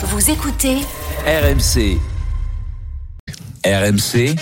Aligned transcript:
Vous 0.00 0.30
écoutez 0.30 0.76
RMC. 1.26 1.98
RMC, 3.64 4.36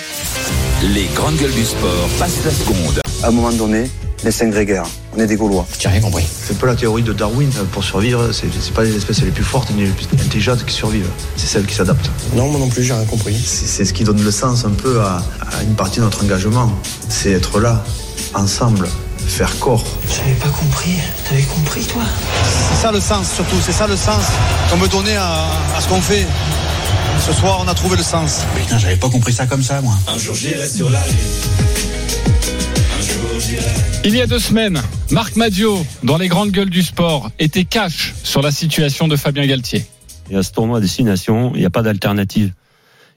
les 0.93 1.07
grandes 1.15 1.37
gueules 1.37 1.55
du 1.55 1.65
sport 1.65 2.09
passent 2.19 2.45
la 2.45 2.51
seconde. 2.51 3.01
À 3.23 3.29
un 3.29 3.31
moment 3.31 3.51
donné, 3.51 3.91
les 4.23 4.31
cinq 4.31 4.51
grégaires, 4.51 4.85
on 5.17 5.19
est 5.19 5.27
des 5.27 5.37
Gaulois. 5.37 5.67
J'ai 5.79 5.89
rien 5.89 6.03
compris. 6.03 6.27
C'est 6.27 6.53
un 6.53 6.57
peu 6.57 6.67
la 6.67 6.77
théorie 6.77 7.03
de 7.03 7.15
Darwin. 7.15 7.51
Pour 7.73 7.83
survivre, 7.83 8.33
c'est 8.33 8.53
c'est 8.61 8.75
pas 8.75 8.85
les 8.85 8.95
espèces 8.95 9.23
les 9.23 9.31
plus 9.31 9.45
fortes 9.45 9.71
ni 9.71 9.87
les 9.87 9.93
plus 9.93 10.07
intelligentes 10.13 10.67
qui 10.67 10.75
survivent. 10.75 11.09
C'est 11.37 11.47
celles 11.47 11.65
qui 11.65 11.75
s'adaptent. 11.75 12.11
Non, 12.35 12.49
moi 12.51 12.61
non 12.61 12.69
plus, 12.69 12.83
j'ai 12.83 12.93
rien 12.93 13.07
compris. 13.07 13.35
C'est 13.35 13.67
c'est 13.67 13.87
ce 13.87 13.95
qui 13.95 14.05
donne 14.05 14.23
le 14.23 14.31
sens 14.31 14.67
un 14.67 14.71
peu 14.73 15.01
à, 15.01 15.23
à 15.41 15.63
une 15.63 15.75
partie 15.75 16.01
de 16.01 16.05
notre 16.05 16.23
engagement. 16.23 16.71
C'est 17.09 17.33
être 17.33 17.61
là, 17.61 17.83
ensemble, 18.35 18.87
faire 19.27 19.59
corps. 19.59 19.85
J'avais 20.09 20.35
pas 20.35 20.49
compris. 20.49 20.97
T'avais 21.29 21.43
compris, 21.43 21.85
toi? 21.85 22.03
C'est 22.71 22.83
ça 22.83 22.93
le 22.93 23.01
sens 23.01 23.33
surtout, 23.33 23.57
c'est 23.63 23.73
ça 23.73 23.87
le 23.87 23.97
sens 23.97 24.25
qu'on 24.71 24.77
veut 24.77 24.89
donner 24.89 25.17
à, 25.17 25.47
à 25.77 25.81
ce 25.81 25.89
qu'on 25.89 26.01
fait. 26.01 26.27
Ce 27.27 27.33
soir, 27.33 27.59
on 27.65 27.69
a 27.69 27.75
trouvé 27.75 27.97
le 27.97 28.03
sens. 28.03 28.43
Putain, 28.57 28.79
j'avais 28.79 28.97
pas 28.97 29.09
compris 29.09 29.33
ça 29.33 29.47
comme 29.47 29.63
ça, 29.63 29.81
moi. 29.81 29.95
Il 34.05 34.15
y 34.15 34.21
a 34.21 34.27
deux 34.27 34.39
semaines, 34.39 34.81
Marc 35.11 35.37
Madio, 35.37 35.85
dans 36.03 36.17
les 36.17 36.29
grandes 36.29 36.51
gueules 36.51 36.71
du 36.71 36.83
sport, 36.83 37.31
était 37.39 37.65
cash 37.65 38.15
sur 38.23 38.43
la 38.43 38.53
situation 38.53 39.09
de 39.09 39.17
Fabien 39.17 39.47
Galtier. 39.47 39.85
Et 40.31 40.37
à 40.37 40.43
ce 40.43 40.53
tournoi 40.53 40.81
destination, 40.81 41.53
il 41.55 41.61
n'y 41.61 41.67
a 41.67 41.71
pas 41.71 41.83
d'alternative. 41.83 42.53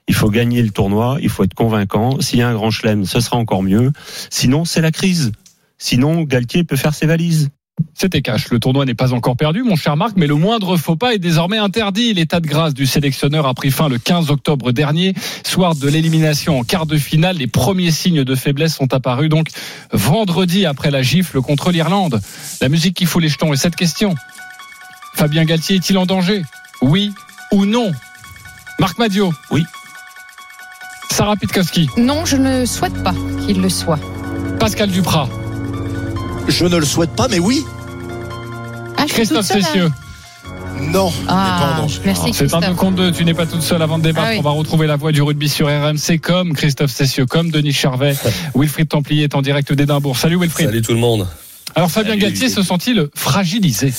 Il 0.08 0.14
faut 0.14 0.30
gagner 0.30 0.62
le 0.62 0.70
tournoi, 0.70 1.18
il 1.22 1.28
faut 1.28 1.44
être 1.44 1.54
convaincant. 1.54 2.20
S'il 2.20 2.40
y 2.40 2.42
a 2.42 2.48
un 2.48 2.54
grand 2.54 2.70
chelem, 2.70 3.04
ce 3.04 3.20
sera 3.20 3.36
encore 3.36 3.62
mieux. 3.62 3.92
Sinon, 4.30 4.64
c'est 4.64 4.80
la 4.80 4.90
crise. 4.90 5.30
Sinon, 5.80 6.22
Galtier 6.22 6.62
peut 6.62 6.76
faire 6.76 6.94
ses 6.94 7.06
valises. 7.06 7.48
C'était 7.94 8.20
cash. 8.20 8.50
Le 8.50 8.60
tournoi 8.60 8.84
n'est 8.84 8.94
pas 8.94 9.14
encore 9.14 9.36
perdu, 9.36 9.62
mon 9.62 9.74
cher 9.74 9.96
Marc, 9.96 10.12
mais 10.16 10.26
le 10.26 10.34
moindre 10.34 10.76
faux 10.76 10.96
pas 10.96 11.14
est 11.14 11.18
désormais 11.18 11.56
interdit. 11.56 12.12
L'état 12.12 12.38
de 12.38 12.46
grâce 12.46 12.74
du 12.74 12.84
sélectionneur 12.84 13.46
a 13.46 13.54
pris 13.54 13.70
fin 13.70 13.88
le 13.88 13.98
15 13.98 14.30
octobre 14.30 14.72
dernier, 14.72 15.14
soir 15.44 15.74
de 15.74 15.88
l'élimination 15.88 16.58
en 16.58 16.62
quart 16.62 16.84
de 16.84 16.98
finale. 16.98 17.38
Les 17.38 17.46
premiers 17.46 17.90
signes 17.90 18.22
de 18.22 18.34
faiblesse 18.34 18.76
sont 18.76 18.92
apparus 18.92 19.30
donc 19.30 19.48
vendredi 19.92 20.66
après 20.66 20.90
la 20.90 21.00
gifle 21.00 21.40
contre 21.40 21.70
l'Irlande. 21.70 22.20
La 22.60 22.68
musique 22.68 22.94
qui 22.94 23.06
fout 23.06 23.22
les 23.22 23.30
jetons 23.30 23.52
est 23.54 23.56
cette 23.56 23.76
question. 23.76 24.14
Fabien 25.14 25.46
Galtier 25.46 25.76
est-il 25.76 25.96
en 25.96 26.04
danger? 26.04 26.42
Oui 26.82 27.12
ou 27.50 27.64
non? 27.64 27.90
Marc 28.78 28.98
Madio 28.98 29.32
Oui. 29.50 29.64
Sarah 31.10 31.36
Pitkowski 31.36 31.88
Non, 31.96 32.26
je 32.26 32.36
ne 32.36 32.66
souhaite 32.66 33.02
pas 33.02 33.14
qu'il 33.46 33.62
le 33.62 33.70
soit. 33.70 33.98
Pascal 34.58 34.90
Duprat 34.90 35.28
Je 36.48 36.64
ne 36.66 36.76
le 36.76 36.84
souhaite 36.86 37.10
pas, 37.10 37.28
mais 37.28 37.38
oui. 37.38 37.64
Ah, 38.96 39.02
je 39.02 39.06
suis 39.06 39.14
Christophe 39.14 39.46
toute 39.48 39.62
seule, 39.62 39.62
Cessieux 39.62 39.90
Non. 40.92 41.12
Ah, 41.28 41.86
merci 42.04 42.32
C'est 42.32 42.44
un 42.44 42.48
Christophe. 42.48 42.66
deux 42.68 42.74
contre 42.74 42.96
deux. 42.96 43.12
Tu 43.12 43.24
n'es 43.24 43.34
pas 43.34 43.46
toute 43.46 43.62
seule 43.62 43.80
avant 43.82 43.98
de 43.98 44.02
débattre. 44.04 44.26
Ah 44.28 44.32
oui. 44.32 44.38
On 44.38 44.42
va 44.42 44.50
retrouver 44.50 44.86
la 44.86 44.96
voix 44.96 45.12
du 45.12 45.22
rugby 45.22 45.48
sur 45.48 45.66
RMC 45.68 46.18
comme 46.20 46.54
Christophe 46.54 46.90
Cessieux, 46.90 47.26
comme 47.26 47.50
Denis 47.50 47.72
Charvet. 47.72 48.14
Wilfried 48.54 48.88
Templier 48.88 49.24
est 49.24 49.34
en 49.34 49.42
direct 49.42 49.72
d'Édimbourg. 49.72 50.16
Salut 50.18 50.36
Wilfried. 50.38 50.66
Salut 50.68 50.82
tout 50.82 50.92
le 50.92 50.98
monde. 51.00 51.26
Alors 51.74 51.90
Fabien 51.90 52.10
Salut, 52.12 52.22
Galtier 52.22 52.46
Wilfried. 52.48 52.64
se 52.64 52.68
sent-il 52.68 53.08
fragilisé? 53.14 53.92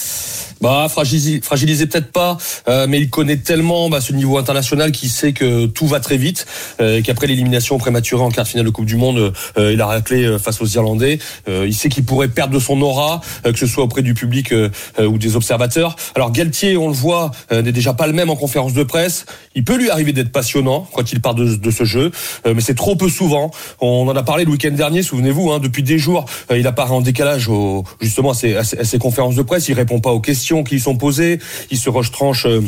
Bah 0.62 0.88
fragilisé, 0.90 1.42
fragilisé 1.42 1.88
peut-être 1.88 2.12
pas, 2.12 2.38
euh, 2.68 2.86
mais 2.88 3.00
il 3.00 3.10
connaît 3.10 3.38
tellement 3.38 3.90
bah, 3.90 4.00
ce 4.00 4.14
niveau 4.14 4.38
international 4.38 4.92
qu'il 4.92 5.10
sait 5.10 5.34
que 5.34 5.66
tout 5.66 5.88
va 5.88 6.00
très 6.00 6.18
vite, 6.18 6.46
euh, 6.80 7.02
qu'après 7.02 7.26
l'élimination 7.26 7.80
prématurée 7.80 8.22
en 8.22 8.30
quart 8.30 8.44
de 8.46 8.50
finale 8.50 8.66
de 8.68 8.70
Coupe 8.70 8.86
du 8.86 8.96
Monde, 8.96 9.34
euh, 9.58 9.74
il 9.74 9.82
a 9.82 9.88
raclé 9.88 10.24
euh, 10.24 10.38
face 10.38 10.62
aux 10.62 10.68
Irlandais. 10.68 11.18
Euh, 11.50 11.66
il 11.68 11.74
sait 11.74 11.90
qu'il 11.90 12.06
pourrait 12.06 12.28
perdre 12.28 12.54
de 12.54 12.60
son 12.60 12.80
aura, 12.82 13.22
euh, 13.48 13.54
que 13.54 13.58
ce 13.58 13.66
soit 13.66 13.84
auprès 13.84 14.04
du 14.04 14.14
public 14.14 14.54
ou 15.00 15.18
des 15.18 15.36
observateurs. 15.36 15.96
Alors 16.16 16.32
Galtier, 16.32 16.78
on 16.78 16.88
le 16.88 16.94
voit, 16.94 17.32
n'est 17.52 17.72
déjà 17.72 17.94
pas 17.94 18.06
le 18.08 18.14
même 18.14 18.30
en 18.30 18.36
conférence 18.36 18.74
de 18.74 18.84
presse. 18.84 19.26
Il 19.56 19.64
peut 19.64 19.78
lui 19.78 19.90
arriver 19.90 20.14
d'être 20.14 20.32
passionnant 20.32 20.88
quand 20.94 21.12
il 21.12 21.22
part 21.22 21.34
de, 21.36 21.56
de 21.56 21.72
ce 21.72 21.84
jeu, 21.86 22.12
mais 22.46 22.62
c'est 22.62 22.76
trop 22.76 22.96
peu 22.96 23.10
souvent. 23.10 23.52
On 23.80 24.08
en 24.08 24.16
a 24.16 24.24
parlé 24.24 24.46
le 24.46 24.52
week-end 24.52 24.72
dernier, 24.72 25.02
souvenez-vous, 25.04 25.52
hein, 25.52 25.60
depuis 25.60 25.84
des 25.84 25.98
jours, 25.98 26.26
il 26.56 26.68
apparaît 26.68 26.94
en 26.94 27.02
décalage 27.02 27.48
au, 27.48 27.84
justement 28.00 28.32
à 28.32 28.34
ses- 28.34 28.56
à 28.58 28.64
ses 28.64 28.98
conférences 29.00 29.36
de 29.36 29.42
presse. 29.42 29.68
Il 29.70 29.74
répond 29.76 30.00
pas 30.00 30.12
aux 30.12 30.20
questions 30.22 30.51
qui 30.64 30.76
lui 30.76 30.82
sont 30.82 30.98
posées. 30.98 31.40
Il 31.72 31.78
se 31.78 31.90
retranche. 31.90 32.46
euh, 32.46 32.62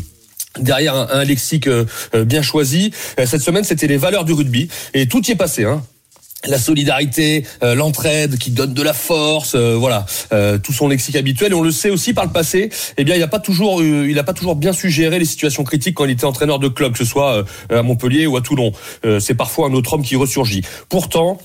Derrière 0.59 0.95
un, 0.95 1.23
lexique 1.23 1.65
euh, 1.65 1.85
euh, 2.13 2.25
bien 2.25 2.43
choisi. 2.43 2.91
Cette 3.25 3.41
semaine, 3.41 3.63
c'était 3.63 3.87
les 3.87 3.97
valeurs 3.97 4.23
du 4.23 4.33
rugby. 4.33 4.69
Et 4.93 5.07
tout 5.07 5.25
y 5.27 5.31
est 5.31 5.35
passé. 5.35 5.65
Hein 5.65 5.83
la 6.45 6.59
solidarité, 6.59 7.45
l'entraide 7.61 8.37
qui 8.37 8.51
donne 8.51 8.73
de 8.73 8.83
la 8.83 8.91
force, 8.91 9.55
voilà, 9.55 10.05
tout 10.61 10.73
son 10.73 10.89
lexique 10.89 11.15
habituel. 11.15 11.53
Et 11.53 11.55
on 11.55 11.61
le 11.61 11.71
sait 11.71 11.89
aussi 11.89 12.13
par 12.13 12.25
le 12.25 12.33
passé. 12.33 12.69
Eh 12.97 13.05
bien, 13.05 13.15
il 13.15 13.21
n'a 13.21 13.29
pas 13.29 13.39
toujours, 13.39 13.81
il 13.81 14.19
a 14.19 14.23
pas 14.23 14.33
toujours 14.33 14.57
bien 14.57 14.73
su 14.73 14.89
gérer 14.89 15.19
les 15.19 15.25
situations 15.25 15.63
critiques 15.63 15.95
quand 15.95 16.03
il 16.03 16.11
était 16.11 16.25
entraîneur 16.25 16.59
de 16.59 16.67
club, 16.67 16.91
que 16.91 16.97
ce 16.97 17.05
soit 17.05 17.45
à 17.69 17.81
Montpellier 17.81 18.27
ou 18.27 18.35
à 18.35 18.41
Toulon. 18.41 18.73
C'est 19.21 19.35
parfois 19.35 19.69
un 19.69 19.73
autre 19.73 19.93
homme 19.93 20.03
qui 20.03 20.17
ressurgit. 20.17 20.63
Pourtant. 20.89 21.39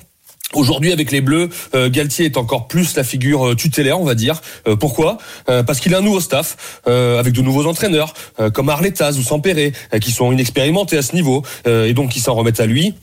Aujourd'hui, 0.55 0.93
avec 0.93 1.11
les 1.11 1.21
Bleus, 1.21 1.51
euh, 1.75 1.91
Galtier 1.91 2.25
est 2.25 2.39
encore 2.39 2.69
plus 2.69 2.97
la 2.97 3.05
figure 3.05 3.49
euh, 3.49 3.55
tutélaire, 3.55 4.01
on 4.01 4.05
va 4.05 4.15
dire. 4.15 4.41
Euh, 4.67 4.77
pourquoi? 4.77 5.19
Parce 5.47 5.81
qu'il 5.81 5.95
a 5.95 5.99
un 5.99 6.03
nouveau 6.03 6.21
staff, 6.21 6.81
avec 6.87 7.33
de 7.33 7.43
nouveaux 7.43 7.67
entraîneurs, 7.67 8.15
comme 8.53 8.69
Arletaz 8.69 9.19
ou 9.19 9.23
Sampéré, 9.23 9.73
qui 10.01 10.11
sont 10.11 10.33
inexpérimentés 10.33 10.97
à 10.97 11.03
ce 11.03 11.15
niveau, 11.15 11.43
et 11.67 11.93
donc 11.95 12.11
qui 12.11 12.21
s'en 12.21 12.35
remettent 12.35 12.61
à 12.61 12.67
lui 12.67 12.95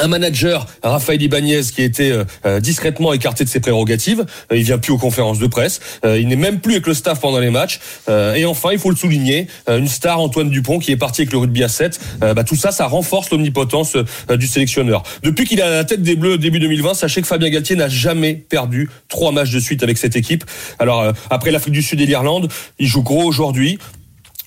un 0.00 0.08
manager, 0.08 0.66
Raphaël 0.82 1.20
Ibanez, 1.22 1.62
qui 1.74 1.82
été 1.82 2.10
euh, 2.10 2.24
euh, 2.46 2.60
discrètement 2.60 3.12
écarté 3.12 3.44
de 3.44 3.48
ses 3.48 3.60
prérogatives. 3.60 4.24
Euh, 4.50 4.56
il 4.56 4.64
vient 4.64 4.78
plus 4.78 4.92
aux 4.92 4.98
conférences 4.98 5.38
de 5.38 5.46
presse. 5.46 5.80
Euh, 6.04 6.18
il 6.18 6.28
n'est 6.28 6.36
même 6.36 6.60
plus 6.60 6.74
avec 6.74 6.86
le 6.86 6.94
staff 6.94 7.20
pendant 7.20 7.38
les 7.38 7.50
matchs. 7.50 7.80
Et 8.08 8.44
enfin, 8.44 8.70
il 8.72 8.78
faut 8.78 8.90
le 8.90 8.96
souligner, 8.96 9.46
une 9.68 9.88
star, 9.88 10.20
Antoine 10.20 10.50
Dupont, 10.50 10.78
qui 10.78 10.92
est 10.92 10.96
parti 10.96 11.22
avec 11.22 11.32
le 11.32 11.38
rugby 11.38 11.62
à 11.62 11.68
7. 11.68 12.00
Euh, 12.22 12.34
bah, 12.34 12.44
tout 12.44 12.56
ça, 12.56 12.70
ça 12.72 12.86
renforce 12.86 13.30
l'omnipotence 13.30 13.96
du 14.28 14.46
sélectionneur. 14.46 15.02
Depuis 15.22 15.44
qu'il 15.44 15.58
est 15.58 15.62
à 15.62 15.70
la 15.70 15.84
tête 15.84 16.02
des 16.02 16.16
Bleus 16.16 16.38
début 16.38 16.58
2020, 16.58 16.94
sachez 16.94 17.20
que 17.20 17.26
Fabien 17.26 17.50
Galtier 17.50 17.76
n'a 17.76 17.88
jamais 17.88 18.34
perdu 18.34 18.88
trois 19.08 19.32
matchs 19.32 19.50
de 19.50 19.60
suite 19.60 19.82
avec 19.82 19.98
cette 19.98 20.16
équipe. 20.16 20.44
Alors, 20.78 21.12
après 21.30 21.50
l'Afrique 21.50 21.74
du 21.74 21.82
Sud 21.82 22.00
et 22.00 22.06
l'Irlande, 22.06 22.48
il 22.78 22.86
joue 22.86 23.02
gros 23.02 23.24
aujourd'hui 23.24 23.78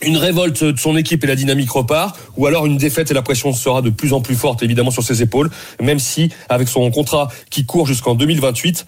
une 0.06 0.18
révolte 0.18 0.64
de 0.64 0.80
son 0.80 0.96
équipe 0.98 1.24
et 1.24 1.28
la 1.28 1.36
dynamique 1.36 1.72
repart, 1.72 2.18
ou 2.38 2.46
alors 2.48 2.66
une 2.66 2.78
défaite 2.78 3.12
et 3.12 3.14
la 3.14 3.22
pression 3.22 3.54
sera 3.54 3.82
de 3.82 3.90
plus 3.90 4.14
en 4.14 4.22
plus 4.22 4.36
forte 4.36 4.64
évidemment 4.64 4.92
sur 4.92 5.04
ses 5.04 5.22
épaules, 5.22 5.50
même 5.82 6.00
si 6.00 6.30
avec 6.50 6.68
son 6.68 6.90
contrat 6.92 7.30
qui 7.50 7.66
court 7.66 7.88
jusqu'en 7.88 8.16
2028, 8.16 8.86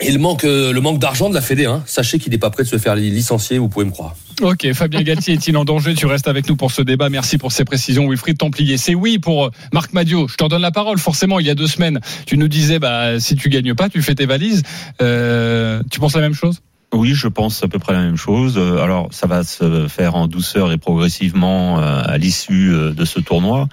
et 0.00 0.10
le 0.10 0.18
manque, 0.18 0.44
euh, 0.44 0.72
le 0.72 0.80
manque 0.80 0.98
d'argent 0.98 1.28
de 1.28 1.34
la 1.34 1.40
Fédé, 1.40 1.66
hein, 1.66 1.82
sachez 1.86 2.18
qu'il 2.18 2.32
n'est 2.32 2.38
pas 2.38 2.50
prêt 2.50 2.64
de 2.64 2.68
se 2.68 2.78
faire 2.78 2.96
licencier, 2.96 3.58
vous 3.58 3.68
pouvez 3.68 3.84
me 3.84 3.92
croire. 3.92 4.16
Ok, 4.42 4.72
Fabien 4.72 5.02
Galtier 5.02 5.34
est-il 5.34 5.56
en 5.56 5.64
danger? 5.64 5.94
Tu 5.94 6.06
restes 6.06 6.26
avec 6.26 6.48
nous 6.48 6.56
pour 6.56 6.72
ce 6.72 6.82
débat. 6.82 7.08
Merci 7.08 7.38
pour 7.38 7.52
ces 7.52 7.64
précisions, 7.64 8.08
Wilfried 8.08 8.36
Templier. 8.36 8.76
C'est 8.76 8.96
oui 8.96 9.20
pour 9.20 9.44
euh, 9.44 9.50
Marc 9.72 9.92
Madio. 9.92 10.26
Je 10.26 10.34
t'en 10.34 10.48
donne 10.48 10.62
la 10.62 10.72
parole. 10.72 10.98
Forcément, 10.98 11.38
il 11.38 11.46
y 11.46 11.50
a 11.50 11.54
deux 11.54 11.68
semaines, 11.68 12.00
tu 12.26 12.36
nous 12.36 12.48
disais, 12.48 12.80
bah, 12.80 13.20
si 13.20 13.36
tu 13.36 13.48
gagnes 13.48 13.74
pas, 13.74 13.88
tu 13.88 14.02
fais 14.02 14.16
tes 14.16 14.26
valises. 14.26 14.64
Euh, 15.00 15.80
tu 15.92 16.00
penses 16.00 16.16
la 16.16 16.22
même 16.22 16.34
chose? 16.34 16.60
Oui, 16.94 17.12
je 17.12 17.26
pense 17.26 17.64
à 17.64 17.68
peu 17.68 17.80
près 17.80 17.92
la 17.92 18.02
même 18.02 18.16
chose. 18.16 18.54
Euh, 18.56 18.78
Alors, 18.78 19.08
ça 19.10 19.26
va 19.26 19.42
se 19.42 19.88
faire 19.88 20.14
en 20.14 20.28
douceur 20.28 20.70
et 20.70 20.78
progressivement 20.78 21.80
euh, 21.80 22.02
à 22.04 22.18
l'issue 22.18 22.72
euh, 22.72 22.92
de 22.92 23.04
ce 23.04 23.18
tournoi. 23.18 23.68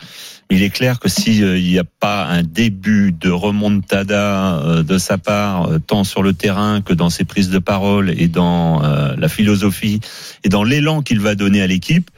Il 0.49 0.63
est 0.63 0.71
clair 0.71 0.99
que 0.99 1.07
s'il 1.07 1.53
n'y 1.63 1.77
a 1.77 1.83
pas 1.83 2.25
un 2.25 2.41
début 2.41 3.11
de 3.11 3.29
remontada 3.29 4.83
de 4.83 4.97
sa 4.97 5.17
part, 5.17 5.69
tant 5.87 6.03
sur 6.03 6.23
le 6.23 6.33
terrain 6.33 6.81
que 6.81 6.93
dans 6.93 7.09
ses 7.09 7.23
prises 7.23 7.49
de 7.49 7.59
parole 7.59 8.09
et 8.09 8.27
dans 8.27 8.81
la 8.81 9.29
philosophie 9.29 10.01
et 10.43 10.49
dans 10.49 10.65
l'élan 10.65 11.03
qu'il 11.03 11.21
va 11.21 11.35
donner 11.35 11.61
à 11.61 11.67
l'équipe, 11.67 12.11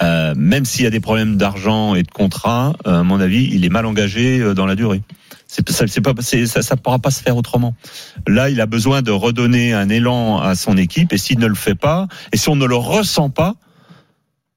même 0.00 0.64
s'il 0.64 0.82
y 0.82 0.88
a 0.88 0.90
des 0.90 0.98
problèmes 0.98 1.36
d'argent 1.36 1.94
et 1.94 2.02
de 2.02 2.10
contrat, 2.10 2.72
à 2.84 3.04
mon 3.04 3.20
avis, 3.20 3.48
il 3.52 3.64
est 3.64 3.68
mal 3.68 3.86
engagé 3.86 4.52
dans 4.54 4.66
la 4.66 4.74
durée. 4.74 5.02
C'est 5.56 5.86
c'est 5.88 6.00
pas, 6.00 6.12
ça, 6.20 6.62
ça 6.62 6.76
pourra 6.76 6.98
pas 6.98 7.10
se 7.10 7.22
faire 7.22 7.36
autrement. 7.36 7.74
Là, 8.26 8.50
il 8.50 8.60
a 8.60 8.66
besoin 8.66 9.02
de 9.02 9.10
redonner 9.10 9.72
un 9.72 9.88
élan 9.88 10.38
à 10.38 10.54
son 10.54 10.76
équipe, 10.76 11.12
et 11.12 11.18
s'il 11.18 11.38
ne 11.38 11.46
le 11.46 11.54
fait 11.54 11.74
pas, 11.74 12.08
et 12.32 12.36
si 12.36 12.48
on 12.48 12.56
ne 12.56 12.66
le 12.66 12.76
ressent 12.76 13.30
pas, 13.30 13.54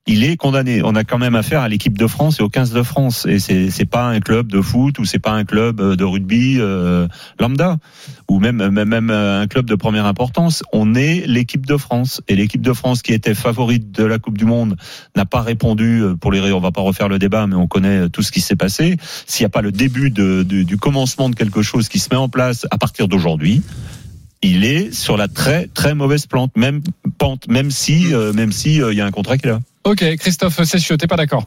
il 0.09 0.23
est 0.23 0.37
condamné. 0.37 0.81
On 0.83 0.95
a 0.95 1.03
quand 1.03 1.19
même 1.19 1.35
affaire 1.35 1.61
à 1.61 1.69
l'équipe 1.69 1.95
de 1.95 2.07
France 2.07 2.39
et 2.39 2.43
au 2.43 2.49
15 2.49 2.71
de 2.71 2.81
France, 2.81 3.27
et 3.29 3.37
c'est 3.37 3.69
c'est 3.69 3.85
pas 3.85 4.05
un 4.07 4.19
club 4.19 4.51
de 4.51 4.59
foot 4.59 4.97
ou 4.97 5.05
c'est 5.05 5.19
pas 5.19 5.31
un 5.31 5.45
club 5.45 5.79
de 5.81 6.03
rugby 6.03 6.55
euh, 6.57 7.07
lambda 7.39 7.77
ou 8.27 8.39
même 8.39 8.69
même 8.69 8.89
même 8.89 9.11
un 9.11 9.45
club 9.45 9.65
de 9.65 9.75
première 9.75 10.07
importance. 10.07 10.63
On 10.73 10.95
est 10.95 11.27
l'équipe 11.27 11.65
de 11.67 11.77
France 11.77 12.21
et 12.27 12.35
l'équipe 12.35 12.61
de 12.61 12.73
France 12.73 13.03
qui 13.03 13.13
était 13.13 13.35
favorite 13.35 13.91
de 13.91 14.03
la 14.03 14.17
Coupe 14.17 14.37
du 14.37 14.45
Monde 14.45 14.77
n'a 15.15 15.25
pas 15.25 15.41
répondu 15.41 16.01
euh, 16.01 16.15
pour 16.15 16.31
les. 16.31 16.39
On 16.51 16.59
va 16.59 16.71
pas 16.71 16.81
refaire 16.81 17.07
le 17.07 17.19
débat, 17.19 17.45
mais 17.45 17.55
on 17.55 17.67
connaît 17.67 18.09
tout 18.09 18.23
ce 18.23 18.31
qui 18.31 18.41
s'est 18.41 18.55
passé. 18.55 18.97
S'il 19.27 19.43
n'y 19.43 19.47
a 19.47 19.49
pas 19.49 19.61
le 19.61 19.71
début 19.71 20.09
de, 20.09 20.41
du, 20.41 20.77
commencement 20.77 21.29
de 21.29 21.35
quelque 21.35 21.61
chose 21.61 21.87
qui 21.87 21.99
se 21.99 22.09
met 22.11 22.17
en 22.17 22.29
place 22.29 22.65
à 22.71 22.79
partir 22.79 23.07
d'aujourd'hui, 23.07 23.61
il 24.41 24.65
est 24.65 24.91
sur 24.91 25.17
la 25.17 25.27
très 25.27 25.67
très 25.67 25.93
mauvaise 25.93 26.25
plante, 26.25 26.55
même 26.55 26.81
pente, 27.19 27.47
même 27.47 27.69
si 27.69 28.11
euh, 28.13 28.33
même 28.33 28.51
si 28.51 28.81
euh, 28.81 28.91
il 28.91 28.97
y 28.97 29.01
a 29.01 29.05
un 29.05 29.11
contrat 29.11 29.37
qui 29.37 29.45
est 29.45 29.51
là. 29.51 29.59
Ok, 29.83 30.03
Christophe 30.17 30.63
Cessieux, 30.63 30.97
t'es 30.97 31.07
pas 31.07 31.15
d'accord 31.15 31.45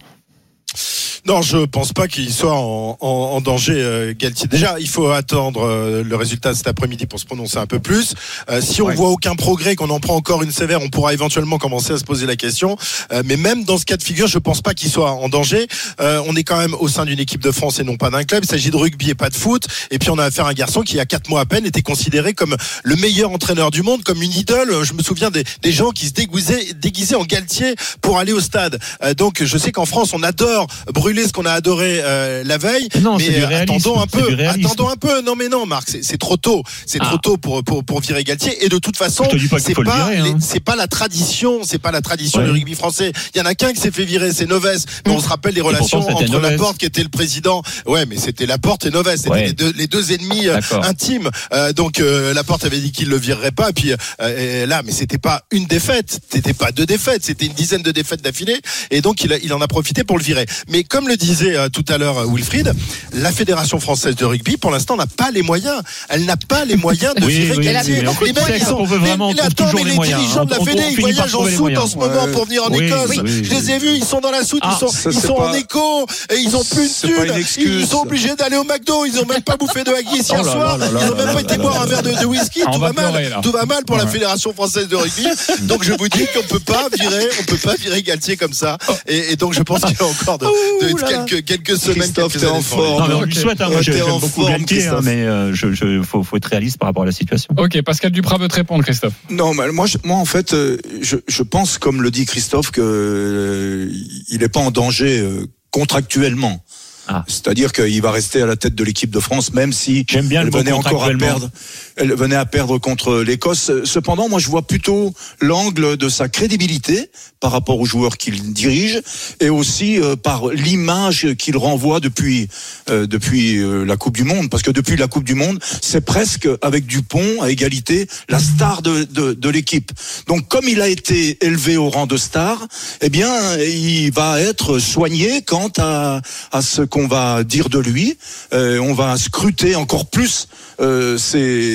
Non, 1.24 1.40
je 1.40 1.58
pense 1.66 1.92
pas 1.92 2.08
qu'il 2.08 2.32
soit 2.32 2.52
en, 2.52 2.96
en, 3.00 3.06
en 3.06 3.40
danger, 3.40 3.74
euh, 3.76 4.12
Galtier. 4.12 4.48
Déjà, 4.48 4.80
il 4.80 4.88
faut 4.88 5.08
attendre 5.10 5.62
euh, 5.64 6.02
le 6.02 6.16
résultat 6.16 6.52
cet 6.52 6.66
après-midi 6.66 7.06
pour 7.06 7.20
se 7.20 7.24
prononcer 7.26 7.58
un 7.58 7.66
peu 7.66 7.78
plus. 7.78 8.14
Euh, 8.50 8.60
si 8.60 8.82
on 8.82 8.86
Ouais. 8.86 8.96
voit 8.96 9.10
aucun 9.10 9.36
progrès, 9.36 9.76
qu'on 9.76 9.88
en 9.90 10.00
prend 10.00 10.16
encore 10.16 10.42
une 10.42 10.50
sévère, 10.50 10.82
on 10.82 10.88
pourra 10.88 11.12
éventuellement 11.12 11.58
commencer 11.58 11.92
à 11.92 11.96
se 11.98 12.02
poser 12.02 12.26
la 12.26 12.34
question. 12.34 12.76
Euh, 13.12 13.22
mais 13.24 13.36
même 13.36 13.62
dans 13.62 13.78
ce 13.78 13.84
cas 13.84 13.96
de 13.96 14.02
figure, 14.02 14.26
je 14.26 14.38
pense 14.38 14.62
pas 14.62 14.74
qu'il 14.74 14.90
soit 14.90 15.12
en 15.12 15.28
danger. 15.28 15.68
Euh, 16.00 16.20
on 16.26 16.34
est 16.34 16.42
quand 16.42 16.58
même 16.58 16.74
au 16.74 16.88
sein 16.88 17.04
d'une 17.04 17.20
équipe 17.20 17.40
de 17.40 17.52
France 17.52 17.78
et 17.78 17.84
non 17.84 17.96
pas 17.96 18.10
d'un 18.10 18.24
club. 18.24 18.42
Il 18.42 18.48
s'agit 18.50 18.72
de 18.72 18.76
rugby 18.76 19.10
et 19.10 19.14
pas 19.14 19.30
de 19.30 19.36
foot. 19.36 19.68
Et 19.92 20.00
puis 20.00 20.10
on 20.10 20.18
a 20.18 20.24
affaire 20.24 20.46
à 20.46 20.50
un 20.50 20.54
garçon 20.54 20.82
qui, 20.82 20.94
il 20.94 20.96
y 20.96 21.00
a 21.00 21.06
quatre 21.06 21.30
mois 21.30 21.42
à 21.42 21.46
peine, 21.46 21.64
était 21.66 21.82
considéré 21.82 22.34
comme 22.34 22.56
le 22.82 22.96
meilleur 22.96 23.30
entraîneur 23.30 23.70
du 23.70 23.82
monde, 23.82 24.02
comme 24.02 24.20
une 24.22 24.32
idole. 24.32 24.82
Je 24.82 24.92
me 24.92 25.02
souviens 25.04 25.30
des, 25.30 25.44
des 25.62 25.70
gens 25.70 25.90
qui 25.92 26.06
se 26.08 26.12
déguisaient, 26.12 26.72
déguisaient 26.74 27.14
en 27.14 27.24
Galtier 27.24 27.76
pour 28.00 28.18
aller 28.18 28.32
au 28.32 28.40
stade. 28.40 28.80
Euh, 29.04 29.14
donc 29.14 29.40
je 29.44 29.56
sais 29.56 29.70
qu'en 29.70 29.86
France, 29.86 30.10
on 30.14 30.24
adore 30.24 30.66
brûler 30.92 31.11
ce 31.26 31.32
qu'on 31.32 31.44
a 31.44 31.52
adoré 31.52 32.00
euh, 32.02 32.42
la 32.44 32.58
veille. 32.58 32.88
Non, 33.00 33.16
mais 33.18 33.28
du 33.28 33.42
euh, 33.42 33.62
attendons 33.62 34.00
un 34.00 34.06
peu, 34.06 34.26
attendons 34.46 34.88
un 34.88 34.96
peu. 34.96 35.20
Non 35.22 35.34
mais 35.36 35.48
non, 35.48 35.66
Marc, 35.66 35.88
c'est 36.02 36.18
trop 36.18 36.36
tôt. 36.36 36.62
C'est 36.86 36.98
Ah. 37.00 37.06
trop 37.06 37.18
tôt 37.18 37.36
pour, 37.36 37.62
pour 37.64 37.84
pour 37.84 38.00
virer 38.00 38.24
Galtier. 38.24 38.64
Et 38.64 38.68
de 38.68 38.78
toute 38.78 38.96
façon, 38.96 39.24
pas 39.24 39.58
pas 39.84 40.10
hein. 40.12 40.38
c'est 40.40 40.60
pas 40.60 40.76
la 40.76 40.86
tradition, 40.86 41.60
c'est 41.64 41.78
pas 41.78 41.90
la 41.90 42.00
tradition 42.00 42.40
Ouais. 42.40 42.46
du 42.46 42.50
rugby 42.52 42.74
français. 42.74 43.12
Il 43.34 43.38
y 43.38 43.40
en 43.40 43.46
a 43.46 43.54
qu'un 43.54 43.72
qui 43.72 43.80
s'est 43.80 43.90
fait 43.90 44.04
virer, 44.04 44.32
c'est 44.32 44.46
Noves. 44.46 44.62
Mais 45.06 45.12
on 45.12 45.20
se 45.20 45.28
rappelle 45.28 45.54
les 45.54 45.60
relations 45.60 46.00
pourtant, 46.00 46.14
entre 46.20 46.30
Noves. 46.30 46.42
Laporte 46.42 46.78
qui 46.78 46.86
était 46.86 47.02
le 47.02 47.08
président. 47.08 47.62
Ouais, 47.86 48.06
mais 48.06 48.16
c'était 48.16 48.46
Laporte 48.46 48.86
et 48.86 48.90
Noves, 48.90 49.10
c'était 49.16 49.30
Ouais. 49.30 49.46
les 49.46 49.52
deux 49.52 49.72
les 49.76 49.86
deux 49.86 50.12
ennemis 50.12 50.48
euh, 50.48 50.60
intimes. 50.82 51.28
Euh, 51.52 51.72
donc 51.72 52.00
euh, 52.00 52.32
Laporte 52.34 52.64
avait 52.64 52.78
dit 52.80 52.92
qu'il 52.92 53.08
le 53.08 53.16
virerait 53.18 53.50
pas. 53.52 53.70
Et 53.70 53.72
puis 53.72 53.92
là, 54.18 54.82
mais 54.84 54.92
c'était 54.92 55.18
pas 55.18 55.42
une 55.50 55.66
défaite, 55.66 56.20
c'était 56.32 56.54
pas 56.54 56.72
deux 56.72 56.86
défaites, 56.86 57.24
c'était 57.24 57.46
une 57.46 57.52
dizaine 57.52 57.82
de 57.82 57.90
défaites 57.90 58.22
d'affilée. 58.22 58.60
Et 58.90 59.00
donc 59.00 59.24
il, 59.24 59.32
a- 59.32 59.38
il 59.38 59.52
en 59.52 59.60
a 59.60 59.68
profité 59.68 60.04
pour 60.04 60.18
le 60.18 60.24
virer. 60.24 60.46
Mais 60.68 60.84
comme 60.84 61.01
le 61.08 61.16
disait 61.16 61.56
euh, 61.56 61.68
tout 61.68 61.84
à 61.88 61.98
l'heure 61.98 62.18
euh, 62.18 62.26
Wilfried, 62.26 62.72
la 63.12 63.32
fédération 63.32 63.80
française 63.80 64.14
de 64.16 64.24
rugby, 64.24 64.56
pour 64.56 64.70
l'instant, 64.70 64.96
n'a 64.96 65.06
pas 65.06 65.30
les 65.30 65.42
moyens. 65.42 65.80
Elle 66.08 66.24
n'a 66.24 66.36
pas 66.36 66.64
les 66.64 66.76
moyens 66.76 67.14
de 67.14 67.24
Oui, 67.24 67.50
oui, 67.56 67.64
Galtier. 67.64 67.94
oui, 67.96 68.02
mais 68.02 68.08
on 68.40 68.46
sait 68.46 68.58
ils 68.58 68.64
qu'on 68.64 68.70
sont- 68.70 68.84
veut 68.84 68.98
vraiment, 68.98 69.32
mais- 69.32 69.40
on 69.40 69.44
attends, 69.46 69.64
toujours 69.64 69.74
mais 69.80 69.84
les 69.84 69.90
les 69.90 69.96
moyens. 69.96 70.20
dirigeants 70.20 70.44
de 70.44 70.50
la 70.50 70.58
On- 70.58 70.62
on 70.62 70.64
Fédé, 70.64 70.82
ils 70.90 71.00
voyagent 71.00 71.34
en 71.34 71.46
soute 71.48 71.76
en 71.78 71.86
ce 71.86 71.96
moment 71.96 72.26
pour 72.32 72.44
venir 72.46 72.64
en 72.64 72.70
Écosse. 72.72 73.10
Je 73.24 73.50
les 73.50 73.70
ai 73.70 73.78
vus, 73.78 73.94
ils 73.96 74.04
sont 74.04 74.20
dans 74.20 74.30
la 74.30 74.44
soute, 74.44 74.60
Ah, 74.62 74.74
ils 74.76 74.78
sont, 74.80 74.88
c'est 74.88 75.12
sont 75.12 75.34
en 75.34 75.52
écho 75.54 76.06
et 76.30 76.36
ils 76.38 76.56
ont 76.56 76.64
plus 76.64 77.02
de 77.02 77.08
thunes. 77.08 77.44
Ils 77.80 77.86
sont 77.86 78.02
obligés 78.02 78.34
d'aller 78.36 78.56
au 78.56 78.64
McDo. 78.64 79.04
Ils 79.04 79.18
ont 79.18 79.26
même 79.26 79.42
pas 79.42 79.56
bouffé 79.56 79.84
de 79.84 79.90
haggis 79.92 80.20
hier 80.20 80.40
Oh 80.42 80.44
là 80.46 80.52
soir. 80.52 80.78
Ils 80.80 81.12
ont 81.12 81.16
même 81.16 81.34
pas 81.34 81.40
été 81.40 81.56
boire 81.58 81.80
un 81.82 81.86
verre 81.86 82.02
de, 82.02 82.24
whisky. 82.26 82.60
Ah, 82.64 82.68
on 82.70 82.74
Tout 82.74 82.80
va 82.80 82.92
mal. 82.92 83.10
pleurer, 83.12 83.28
là. 83.28 83.40
Tout 83.42 83.52
va 83.52 83.64
mal 83.64 83.84
pour 83.84 83.96
la. 83.96 84.06
Fédération 84.12 84.52
française 84.52 84.88
de 84.88 84.96
rugby. 84.96 85.26
Donc 85.62 85.84
je 85.84 85.92
vous 85.92 86.08
dis 86.08 86.26
qu'on 86.34 86.42
peut 86.42 86.58
pas 86.60 86.88
virer, 86.98 87.28
on 87.40 87.44
peut 87.44 87.56
pas 87.56 87.74
virer 87.76 88.02
Galtier 88.02 88.36
comme 88.36 88.52
ça. 88.52 88.76
Et, 89.06 89.32
et 89.32 89.36
donc 89.36 89.54
je 89.54 89.62
pense 89.62 89.80
qu'il 89.80 89.96
y 89.98 90.02
a 90.02 90.04
encore 90.04 90.36
de, 90.38 90.46
quelques, 90.94 91.44
quelques 91.44 91.76
semaines, 91.78 91.98
Christophe, 92.00 92.36
t'es 92.38 92.46
en 92.46 92.60
forme. 92.62 93.02
Non, 93.02 93.08
mais 93.08 93.14
on 93.14 93.22
lui 93.22 93.34
souhaite, 93.34 93.60
hein, 93.60 93.68
moi 93.68 93.76
Ouais, 93.78 93.82
j'ai- 93.82 93.92
t'es 93.92 93.98
j'aime 93.98 94.08
en 94.10 94.18
beaucoup 94.18 94.42
forme, 94.42 94.50
Galtier, 94.50 94.76
hein, 94.78 94.80
Christophe. 94.80 95.04
mais 95.04 95.22
euh, 95.24 95.54
je, 95.54 95.72
je, 95.72 96.02
faut, 96.02 96.22
faut 96.22 96.36
être 96.36 96.46
réaliste 96.46 96.78
par 96.78 96.88
rapport 96.88 97.02
à 97.02 97.06
la 97.06 97.12
situation. 97.12 97.54
Ok, 97.58 97.80
Pascal 97.82 98.10
Duprat 98.12 98.38
veut 98.38 98.48
te 98.48 98.54
répondre, 98.56 98.84
Christophe. 98.84 99.14
Non, 99.30 99.54
mais 99.54 99.70
moi, 99.72 99.86
je- 99.86 99.98
moi 100.04 100.16
en 100.16 100.24
fait, 100.24 100.52
euh, 100.54 100.78
je, 101.00 101.16
je 101.28 101.42
pense, 101.42 101.78
comme 101.78 102.02
le 102.02 102.10
dit 102.10 102.26
Christophe, 102.26 102.70
que 102.70 102.80
euh, 102.82 103.88
il 104.28 104.38
n'est 104.38 104.48
pas 104.48 104.60
en 104.60 104.70
danger 104.70 105.18
euh, 105.20 105.46
contractuellement. 105.70 106.62
Ah. 107.08 107.24
C'est-à-dire 107.26 107.72
qu'il 107.72 108.00
va 108.00 108.12
rester 108.12 108.40
à 108.42 108.46
la 108.46 108.54
tête 108.54 108.76
de 108.76 108.84
l'équipe 108.84 109.10
de 109.10 109.18
France, 109.18 109.52
même 109.52 109.72
si 109.72 110.04
J'aime 110.08 110.28
bien 110.28 110.42
elle 110.42 110.46
le 110.50 110.52
venait 110.56 110.70
encore 110.70 111.02
à 111.04 111.10
perdre. 111.10 111.50
Elle 111.96 112.14
venait 112.14 112.36
à 112.36 112.46
perdre 112.46 112.78
contre 112.78 113.20
l'Écosse. 113.22 113.70
Cependant, 113.84 114.28
moi, 114.28 114.38
je 114.38 114.48
vois 114.48 114.62
plutôt 114.62 115.12
l'angle 115.40 115.96
de 115.96 116.08
sa 116.08 116.28
crédibilité 116.28 117.10
par 117.40 117.52
rapport 117.52 117.78
aux 117.80 117.84
joueurs 117.86 118.16
qu'il 118.16 118.52
dirige 118.52 119.02
et 119.40 119.50
aussi 119.50 120.00
euh, 120.00 120.16
par 120.16 120.48
l'image 120.48 121.34
qu'il 121.38 121.56
renvoie 121.56 122.00
depuis 122.00 122.48
euh, 122.88 123.06
depuis 123.06 123.58
euh, 123.58 123.84
la 123.84 123.96
Coupe 123.96 124.16
du 124.16 124.24
Monde. 124.24 124.48
Parce 124.48 124.62
que 124.62 124.70
depuis 124.70 124.96
la 124.96 125.08
Coupe 125.08 125.24
du 125.24 125.34
Monde, 125.34 125.58
c'est 125.82 126.04
presque 126.04 126.48
avec 126.62 126.86
Dupont 126.86 127.42
à 127.42 127.50
égalité 127.50 128.06
la 128.28 128.38
star 128.38 128.82
de, 128.82 129.04
de, 129.04 129.32
de 129.32 129.48
l'équipe. 129.48 129.90
Donc, 130.28 130.48
comme 130.48 130.68
il 130.68 130.80
a 130.80 130.88
été 130.88 131.44
élevé 131.44 131.76
au 131.76 131.90
rang 131.90 132.06
de 132.06 132.16
star, 132.16 132.66
eh 133.00 133.08
bien, 133.08 133.56
il 133.58 134.12
va 134.12 134.40
être 134.40 134.78
soigné 134.78 135.42
quant 135.42 135.72
à, 135.78 136.20
à 136.52 136.62
ce 136.62 136.82
qu'on 136.82 137.06
va 137.06 137.44
dire 137.44 137.68
de 137.68 137.78
lui. 137.78 138.16
Euh, 138.52 138.78
on 138.78 138.94
va 138.94 139.16
scruter 139.16 139.74
encore 139.74 140.06
plus 140.06 140.48
euh, 140.80 141.18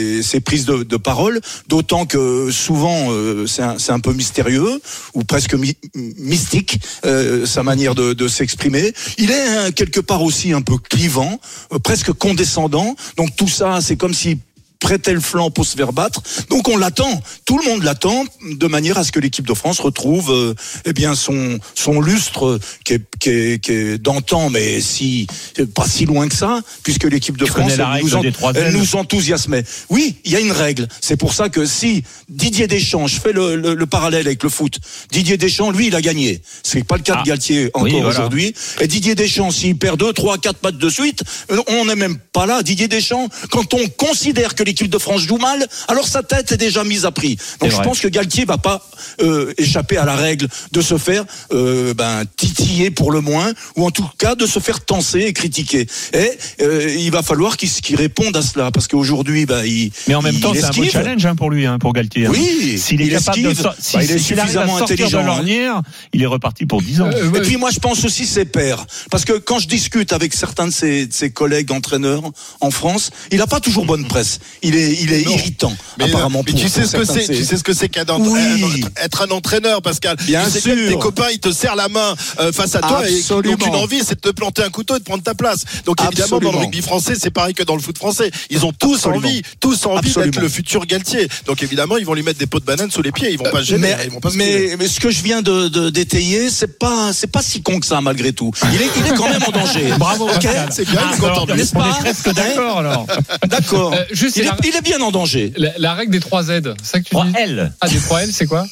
ses, 0.07 0.23
ses 0.23 0.39
prises 0.39 0.65
de, 0.65 0.97
parole, 0.97 1.39
d'autant 1.67 2.05
que 2.05 2.49
souvent 2.51 3.11
euh, 3.11 3.45
c'est 3.47 3.91
un, 3.91 3.99
peu 3.99 4.13
mystérieux 4.13 4.81
ou 5.13 5.23
presque 5.23 5.55
mystique 5.95 6.79
euh, 7.05 7.45
sa 7.45 7.63
manière 7.63 7.95
de, 7.95 8.13
de 8.13 8.27
s'exprimer. 8.27 8.93
Il 9.17 9.31
est 9.31 9.47
hein, 9.47 9.71
quelque 9.71 9.99
part 9.99 10.23
aussi 10.23 10.53
un 10.53 10.61
peu 10.61 10.77
clivant, 10.77 11.39
euh, 11.73 11.79
presque 11.79 12.11
condescendant. 12.13 12.95
Donc 13.15 13.35
tout 13.35 13.47
ça, 13.47 13.79
c'est 13.81 13.95
comme 13.95 14.13
si 14.13 14.39
prêtait 14.79 15.13
le 15.13 15.19
flanc 15.19 15.49
pour 15.51 15.65
se 15.65 15.75
faire 15.75 15.93
battre. 15.93 16.21
Donc 16.49 16.67
on 16.67 16.77
l'attend, 16.77 17.21
tout 17.45 17.57
le 17.57 17.65
monde 17.65 17.83
l'attend, 17.83 18.25
de 18.49 18.67
manière 18.67 18.97
à 18.97 19.03
ce 19.03 19.11
que 19.11 19.19
l'équipe 19.19 19.47
de 19.47 19.53
France 19.53 19.79
retrouve 19.79 20.31
euh, 20.31 20.53
eh 20.85 20.93
bien 20.93 21.15
son 21.15 21.59
son 21.75 21.99
lustre 22.01 22.59
qui 22.85 22.93
est, 22.93 23.01
qui 23.19 23.29
est, 23.29 23.63
qui 23.63 23.71
est 23.71 23.97
d'antan, 23.97 24.49
mais 24.49 24.79
si 24.81 25.27
pas 25.73 25.87
si 25.87 26.05
loin 26.05 26.27
que 26.27 26.35
ça, 26.35 26.61
puisque 26.83 27.05
l'équipe 27.05 27.37
de 27.37 27.45
France 27.45 27.73
elle 27.73 28.01
nous, 28.03 28.15
en- 28.15 28.53
elle 28.53 28.73
nous 28.73 28.95
enthousiasmait. 28.95 29.63
Oui, 29.89 30.15
il 30.25 30.31
y 30.31 30.35
a 30.35 30.39
une 30.39 30.51
règle. 30.51 30.87
C'est 31.01 31.17
pour 31.17 31.33
ça 31.33 31.49
que 31.49 31.65
si 31.65 32.03
Didier 32.29 32.67
Deschamps, 32.67 33.07
je 33.07 33.19
fais 33.19 33.33
le, 33.33 33.55
le- 33.55 33.73
le 33.73 33.85
parallèle 33.85 34.27
avec 34.27 34.43
le 34.43 34.49
foot, 34.49 34.77
Didier 35.11 35.37
Deschamps, 35.37 35.71
lui, 35.71 35.87
il 35.87 35.95
a 35.95 36.01
gagné. 36.01 36.41
C'est 36.63 36.83
pas 36.83 36.97
le 36.97 37.03
cas 37.03 37.15
Ah. 37.17 37.21
de 37.23 37.27
Galtier 37.27 37.67
encore 37.73 37.83
Oui, 37.83 37.91
voilà. 37.91 38.09
aujourd'hui. 38.09 38.53
Et 38.79 38.87
Didier 38.87 39.15
Deschamps, 39.15 39.51
s'il 39.51 39.77
perd 39.77 39.97
deux, 39.99 40.13
trois, 40.13 40.37
quatre 40.37 40.61
matchs 40.63 40.75
de 40.75 40.89
suite, 40.89 41.23
euh, 41.51 41.61
on 41.67 41.85
n'est 41.85 41.95
même 41.95 42.17
pas 42.17 42.45
là. 42.45 42.61
Didier 42.63 42.87
Deschamps, 42.87 43.27
quand 43.49 43.73
on 43.73 43.87
considère 43.87 44.53
que 44.55 44.63
l'équipe 44.67 44.89
de 44.89 44.97
France 44.97 45.21
joue 45.21 45.37
mal, 45.37 45.65
alors 45.87 46.07
sa 46.07 46.21
tête 46.23 46.51
est 46.51 46.57
déjà 46.57 46.83
mise 46.83 47.05
à 47.05 47.11
prix. 47.11 47.37
Donc 47.59 47.71
je 47.71 47.75
vrai. 47.75 47.83
pense 47.85 47.99
que 47.99 48.07
Galtier 48.07 48.45
va 48.45 48.57
pas 48.57 48.87
euh, 49.21 49.53
échapper 49.57 49.97
à 49.97 50.05
la 50.05 50.15
règle 50.15 50.47
de 50.71 50.81
se 50.81 50.97
faire 50.97 51.25
euh, 51.51 51.93
ben, 51.93 52.23
titiller 52.35 52.91
pour 52.91 53.11
le 53.11 53.21
moins, 53.21 53.51
ou 53.75 53.85
en 53.85 53.91
tout 53.91 54.07
cas 54.17 54.35
de 54.35 54.45
se 54.45 54.59
faire 54.59 54.83
tenser 54.85 55.21
et 55.21 55.33
critiquer. 55.33 55.87
Et 56.13 56.31
euh, 56.61 56.93
il 56.97 57.09
va 57.11 57.23
falloir 57.23 57.57
qu'il 57.57 57.69
qu'il 57.69 57.95
réponde 57.95 58.35
à 58.37 58.41
cela, 58.41 58.71
parce 58.71 58.87
qu'aujourd'hui, 58.87 59.45
ben, 59.45 59.63
il 59.65 59.91
Mais 60.07 60.15
en 60.15 60.21
même 60.21 60.35
il 60.35 60.41
temps, 60.41 60.53
c'est 60.53 60.63
un 60.65 60.69
beau 60.71 60.83
challenge 60.85 61.25
hein, 61.25 61.35
pour 61.35 61.49
lui, 61.49 61.65
hein, 61.65 61.79
pour 61.79 61.93
Galtier. 61.93 62.25
hein. 62.27 62.31
Oui, 62.31 62.77
S'il 62.77 63.01
est 63.01 63.05
il 63.05 63.11
capable 63.11 63.41
de 63.41 63.49
esquive. 63.49 63.61
sor- 63.63 63.75
si, 63.79 63.97
Bah, 63.97 64.03
il 64.03 64.11
est 64.11 64.17
suffisamment 64.19 64.77
intelligent, 64.77 65.17
de 65.19 65.23
hein. 65.23 65.25
l'ornière, 65.27 65.81
il 66.13 66.21
est 66.21 66.25
reparti 66.27 66.65
pour 66.65 66.81
10 66.81 67.01
ans. 67.01 67.09
Euh, 67.13 67.25
Et 67.25 67.27
ouais. 67.29 67.41
puis 67.41 67.57
moi, 67.57 67.71
je 67.71 67.79
pense 67.79 68.03
aussi 68.05 68.25
ses 68.25 68.45
pairs. 68.45 68.85
Parce 69.11 69.25
que 69.25 69.33
quand 69.33 69.59
je 69.59 69.67
discute 69.67 70.11
avec 70.13 70.33
certains 70.33 70.67
de 70.67 70.71
ses, 70.73 71.05
de 71.07 71.13
ses 71.13 71.29
collègues 71.31 71.71
entraîneurs 71.71 72.23
en 72.59 72.71
France, 72.71 73.11
il 73.31 73.37
n'a 73.37 73.47
pas 73.47 73.59
toujours 73.59 73.85
bonne 73.85 74.05
presse. 74.07 74.39
Il 74.63 74.75
est, 74.75 74.93
il 75.01 75.13
est 75.13 75.23
Non. 75.25 75.31
irritant, 75.31 75.73
Mais, 75.97 76.05
euh, 76.05 76.07
apparemment. 76.07 76.41
mais 76.45 76.51
pour- 76.51 76.59
tu 76.61 76.67
sais 76.67 76.81
pour 76.81 76.89
ce 76.89 76.97
que 76.97 77.05
c'est, 77.05 77.27
tu 77.27 77.45
sais 77.45 77.57
ce 77.57 77.63
que 77.63 77.73
c'est 77.73 77.89
qu'être 77.89 78.11
un, 78.11 78.19
Oui. 78.19 78.83
être 79.03 79.21
un 79.21 79.29
entraîneur, 79.31 79.81
Pascal. 79.81 80.15
Bien 80.25 80.43
tu 80.45 80.51
sais 80.51 80.61
que 80.61 80.75
sûr. 80.75 80.89
tes 80.93 80.97
copains, 80.99 81.27
ils 81.31 81.39
te 81.39 81.51
serrent 81.51 81.75
la 81.75 81.89
main 81.89 82.15
euh, 82.39 82.51
face 82.51 82.73
à 82.75 82.79
toi 82.79 83.03
et 83.07 83.13
qu'ils 83.13 83.17
n'ont 83.17 83.37
Absolument. 83.39 83.57
qu'une 83.57 83.75
envie, 83.75 83.99
c'est 84.03 84.15
de 84.15 84.19
te 84.19 84.29
planter 84.29 84.63
un 84.63 84.69
couteau 84.69 84.95
et 84.95 84.99
de 84.99 85.03
prendre 85.03 85.21
ta 85.23 85.35
place. 85.35 85.63
Donc 85.85 86.01
évidemment, 86.01 86.27
dans 86.29 86.37
le 86.39 86.47
Absolument. 86.47 86.59
rugby 86.61 86.81
français, 86.81 87.13
c'est 87.19 87.29
pareil 87.29 87.53
que 87.53 87.63
dans 87.63 87.75
le 87.75 87.81
foot 87.81 87.97
français. 87.97 88.31
Ils 88.49 88.65
ont 88.65 88.71
tous 88.73 88.95
Absolument. 88.95 89.27
envie, 89.27 89.41
tous 89.59 89.85
envie 89.85 90.01
d'être 90.01 90.17
Absolument. 90.17 90.41
le 90.41 90.49
futur 90.49 90.85
Galtier. 90.87 91.27
Donc 91.45 91.61
évidemment, 91.61 91.97
ils 91.97 92.05
vont 92.05 92.13
lui 92.15 92.23
mettre 92.23 92.39
des 92.39 92.47
pots 92.47 92.59
de 92.59 92.65
banane 92.65 92.89
sous 92.89 93.01
les 93.01 93.11
pieds. 93.11 93.31
Ils 93.31 93.37
vont 93.37 93.43
pas 93.51 93.59
se 93.59 93.65
gêner. 93.67 93.81
mais, 93.89 93.93
hein, 93.93 93.97
ils 94.05 94.11
vont 94.11 94.19
pas 94.19 94.31
se 94.31 94.37
mais, 94.37 94.75
mais 94.79 94.87
ce 94.87 94.99
que 94.99 95.11
je 95.11 95.21
viens 95.21 95.41
de, 95.41 95.67
de 95.67 95.89
d'étayer, 95.91 96.49
c'est 96.49 96.79
pas, 96.79 97.11
c'est 97.13 97.27
pas 97.31 97.41
si 97.43 97.61
con 97.61 97.79
que 97.79 97.85
ça 97.85 98.01
malgré 98.01 98.33
tout. 98.33 98.51
Il 98.73 98.81
est, 98.81 98.89
il 98.97 99.05
est 99.05 99.15
quand 99.15 99.29
même 99.29 99.43
en 99.47 99.51
danger. 99.51 99.93
Bravo, 99.99 100.25
Ok, 100.25 100.33
Pascal. 100.33 100.69
c'est 100.71 100.85
bien, 100.85 100.93
il 100.93 100.97
est 101.21 101.23
alors, 101.25 101.33
content 101.35 101.45
de 101.45 101.53
lui. 101.53 101.59
n'est-ce 101.59 101.75
on 101.75 101.79
pas 101.79 101.89
est 101.89 101.99
presque 102.01 102.33
d'accord 102.33 102.77
alors. 102.79 103.05
D'accord. 103.47 103.93
Euh, 103.93 104.03
juste, 104.11 104.37
il, 104.63 104.69
il 104.69 104.75
est, 104.75 104.81
bien 104.81 105.01
en 105.01 105.11
danger. 105.11 105.53
La, 105.57 105.71
la 105.77 105.93
règle 105.93 106.11
des 106.11 106.19
3 106.19 106.43
Z, 106.43 106.47
c'est 106.81 106.85
ça 106.91 106.99
que 106.99 107.05
tu 107.05 107.15
dis 107.15 107.21
3L. 107.33 107.71
Ah, 107.81 107.87
des 107.87 107.99
3 107.99 108.23
L, 108.23 108.29
c'est 108.33 108.45
quoi 108.45 108.65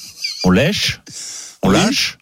On 0.43 0.51
lèche, 0.51 1.01
on 1.63 1.69
Oui. 1.69 1.75
lâche 1.75 2.17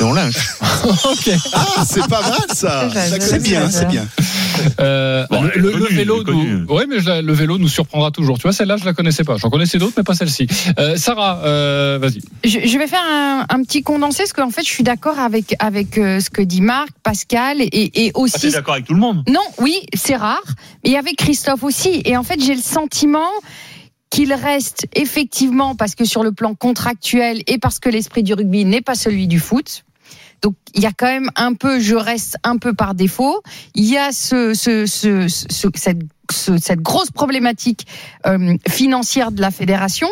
et 0.00 0.04
on 0.04 0.12
lâche. 0.12 0.34
Ok. 1.04 1.30
Ah, 1.52 1.84
c'est 1.88 2.06
pas 2.08 2.22
mal 2.22 2.40
ça. 2.54 2.88
C'est 3.20 3.42
bien, 3.42 3.70
c'est 3.70 3.86
bien. 3.88 4.06
Euh, 4.80 5.24
Bon, 5.30 5.42
le, 5.42 5.70
vélo, 5.94 6.22
nous, 6.24 6.64
ouais, 6.74 6.86
mais 6.88 7.00
je 7.00 7.22
le 7.22 7.32
vélo 7.32 7.58
nous 7.58 7.68
surprendra 7.68 8.10
toujours. 8.10 8.36
Tu 8.38 8.42
vois, 8.42 8.52
celle-là, 8.52 8.76
je 8.76 8.84
la 8.84 8.92
connaissais 8.94 9.24
pas. 9.24 9.36
J'en 9.36 9.50
connaissais 9.50 9.78
d'autres, 9.78 9.94
mais 9.96 10.02
pas 10.04 10.14
celle-ci. 10.14 10.46
Euh, 10.78 10.96
Sarah, 10.96 11.40
euh, 11.44 11.98
vas-y. 12.00 12.20
Je, 12.44 12.66
je 12.68 12.78
vais 12.78 12.86
faire 12.86 13.02
un, 13.08 13.46
un 13.48 13.62
petit 13.62 13.82
condensé 13.82 14.18
parce 14.22 14.32
qu'en 14.32 14.50
fait, 14.50 14.62
je 14.62 14.68
suis 14.70 14.84
d'accord 14.84 15.18
avec 15.18 15.54
avec 15.58 15.98
euh, 15.98 16.20
ce 16.20 16.30
que 16.30 16.42
dit 16.42 16.60
Marc, 16.60 16.90
Pascal 17.02 17.60
et, 17.60 17.68
et 17.72 18.12
Ah, 18.14 18.18
aussi. 18.18 18.40
T'es 18.40 18.50
d'accord 18.50 18.74
avec 18.74 18.86
tout 18.86 18.94
le 18.94 19.00
monde? 19.00 19.22
Non, 19.28 19.40
oui, 19.58 19.74
c'est 19.94 20.16
rare. 20.16 20.42
Et 20.84 20.96
avec 20.96 21.16
Christophe 21.16 21.62
aussi. 21.62 22.02
Et 22.04 22.16
en 22.16 22.22
fait, 22.22 22.40
j'ai 22.42 22.54
le 22.54 22.62
sentiment 22.62 23.28
qu'il 24.10 24.32
reste 24.32 24.86
effectivement, 24.94 25.74
parce 25.74 25.94
que 25.94 26.04
sur 26.06 26.22
le 26.22 26.32
plan 26.32 26.54
contractuel 26.54 27.42
et 27.46 27.58
parce 27.58 27.78
que 27.78 27.90
l'esprit 27.90 28.22
du 28.22 28.32
rugby 28.32 28.64
n'est 28.64 28.80
pas 28.80 28.94
celui 28.94 29.26
du 29.26 29.38
foot. 29.38 29.84
Donc 30.42 30.54
il 30.74 30.82
y 30.82 30.86
a 30.86 30.92
quand 30.92 31.06
même 31.06 31.30
un 31.36 31.54
peu, 31.54 31.80
je 31.80 31.94
reste 31.94 32.36
un 32.44 32.56
peu 32.58 32.72
par 32.74 32.94
défaut. 32.94 33.42
Il 33.74 33.84
y 33.84 33.96
a 33.96 34.12
ce, 34.12 34.54
ce, 34.54 34.86
ce, 34.86 35.26
ce- 35.28 35.68
cette, 35.74 35.98
ce- 36.30 36.58
cette 36.58 36.80
grosse 36.80 37.10
problématique 37.10 37.86
euh, 38.26 38.56
financière 38.68 39.32
de 39.32 39.40
la 39.40 39.50
fédération. 39.50 40.08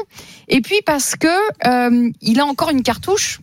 Et 0.49 0.61
puis 0.61 0.80
parce 0.85 1.14
que 1.16 1.28
euh, 1.66 2.11
il 2.21 2.40
a 2.40 2.47
encore 2.47 2.71
une 2.71 2.83
cartouche 2.83 3.40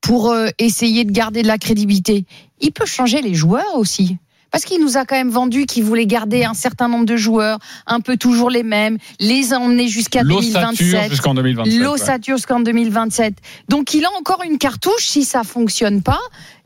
pour 0.00 0.30
euh, 0.30 0.48
essayer 0.58 1.04
de 1.04 1.12
garder 1.12 1.42
de 1.42 1.48
la 1.48 1.58
crédibilité. 1.58 2.24
Il 2.60 2.72
peut 2.72 2.86
changer 2.86 3.20
les 3.20 3.34
joueurs 3.34 3.74
aussi. 3.74 4.16
Parce 4.50 4.64
qu'il 4.64 4.80
nous 4.80 4.96
a 4.96 5.04
quand 5.04 5.16
même 5.16 5.30
vendu 5.30 5.66
qu'il 5.66 5.84
voulait 5.84 6.06
garder 6.06 6.44
un 6.44 6.54
certain 6.54 6.88
nombre 6.88 7.04
de 7.04 7.16
joueurs, 7.16 7.58
un 7.86 8.00
peu 8.00 8.16
toujours 8.16 8.50
les 8.50 8.62
mêmes, 8.62 8.98
les 9.20 9.52
emmener 9.52 9.88
jusqu'à 9.88 10.22
L'ossature 10.22 10.60
2027. 10.60 11.10
jusqu'en 11.10 11.34
2027. 11.34 11.74
ouais. 11.74 11.84
L'ossature 11.84 12.36
jusqu'en 12.36 12.60
2027. 12.60 13.34
Donc 13.68 13.94
il 13.94 14.04
a 14.04 14.08
encore 14.18 14.42
une 14.44 14.58
cartouche, 14.58 15.06
si 15.06 15.24
ça 15.24 15.44
fonctionne 15.44 16.02
pas, 16.02 16.20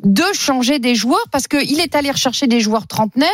de 0.04 0.24
changer 0.32 0.78
des 0.78 0.94
joueurs, 0.94 1.24
parce 1.30 1.46
qu'il 1.48 1.80
est 1.80 1.94
allé 1.94 2.10
rechercher 2.10 2.46
des 2.46 2.60
joueurs 2.60 2.86
trentenaires. 2.86 3.28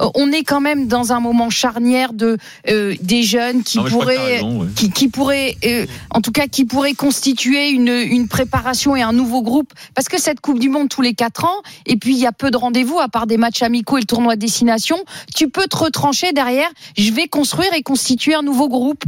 Euh, 0.00 0.08
on 0.14 0.30
est 0.32 0.44
quand 0.44 0.60
même 0.60 0.86
dans 0.86 1.12
un 1.12 1.20
moment 1.20 1.50
charnière 1.50 2.12
de 2.12 2.38
euh, 2.68 2.94
des 3.02 3.22
jeunes 3.22 3.62
qui 3.62 3.78
Non, 3.78 3.84
pourraient 3.84 4.16
raison, 4.34 4.60
ouais. 4.62 4.66
qui, 4.76 4.90
qui 4.90 5.08
pourrait, 5.08 5.56
euh, 5.64 5.86
en 6.10 6.20
tout 6.20 6.32
cas, 6.32 6.46
qui 6.46 6.64
pourrait 6.64 6.94
constituer 6.94 7.70
une, 7.70 7.88
une 7.88 8.28
préparation 8.28 8.94
et 8.96 9.02
un 9.02 9.12
nouveau 9.12 9.42
groupe. 9.42 9.72
Parce 9.94 10.08
que 10.08 10.20
cette 10.20 10.40
Coupe 10.40 10.58
du 10.58 10.68
Monde 10.68 10.88
tous 10.88 11.02
les 11.02 11.14
quatre 11.14 11.44
ans, 11.44 11.62
et 11.86 11.96
puis 11.96 12.14
il 12.14 12.20
y 12.20 12.26
a 12.26 12.32
peu 12.32 12.50
de 12.50 12.56
rendez-vous, 12.56 12.98
à 13.00 13.08
part 13.08 13.26
des 13.26 13.36
matchs 13.36 13.62
amicaux 13.62 13.96
et 13.98 14.00
le 14.00 14.06
tournoi 14.06 14.36
de 14.36 14.40
destination, 14.40 14.96
tu 15.34 15.48
peux 15.48 15.66
te 15.66 15.76
retrancher 15.76 16.32
derrière. 16.32 16.68
Je 16.96 17.10
vais 17.12 17.28
construire 17.28 17.72
et 17.74 17.82
constituer 17.82 18.34
un 18.34 18.42
nouveau 18.42 18.68
groupe. 18.68 19.02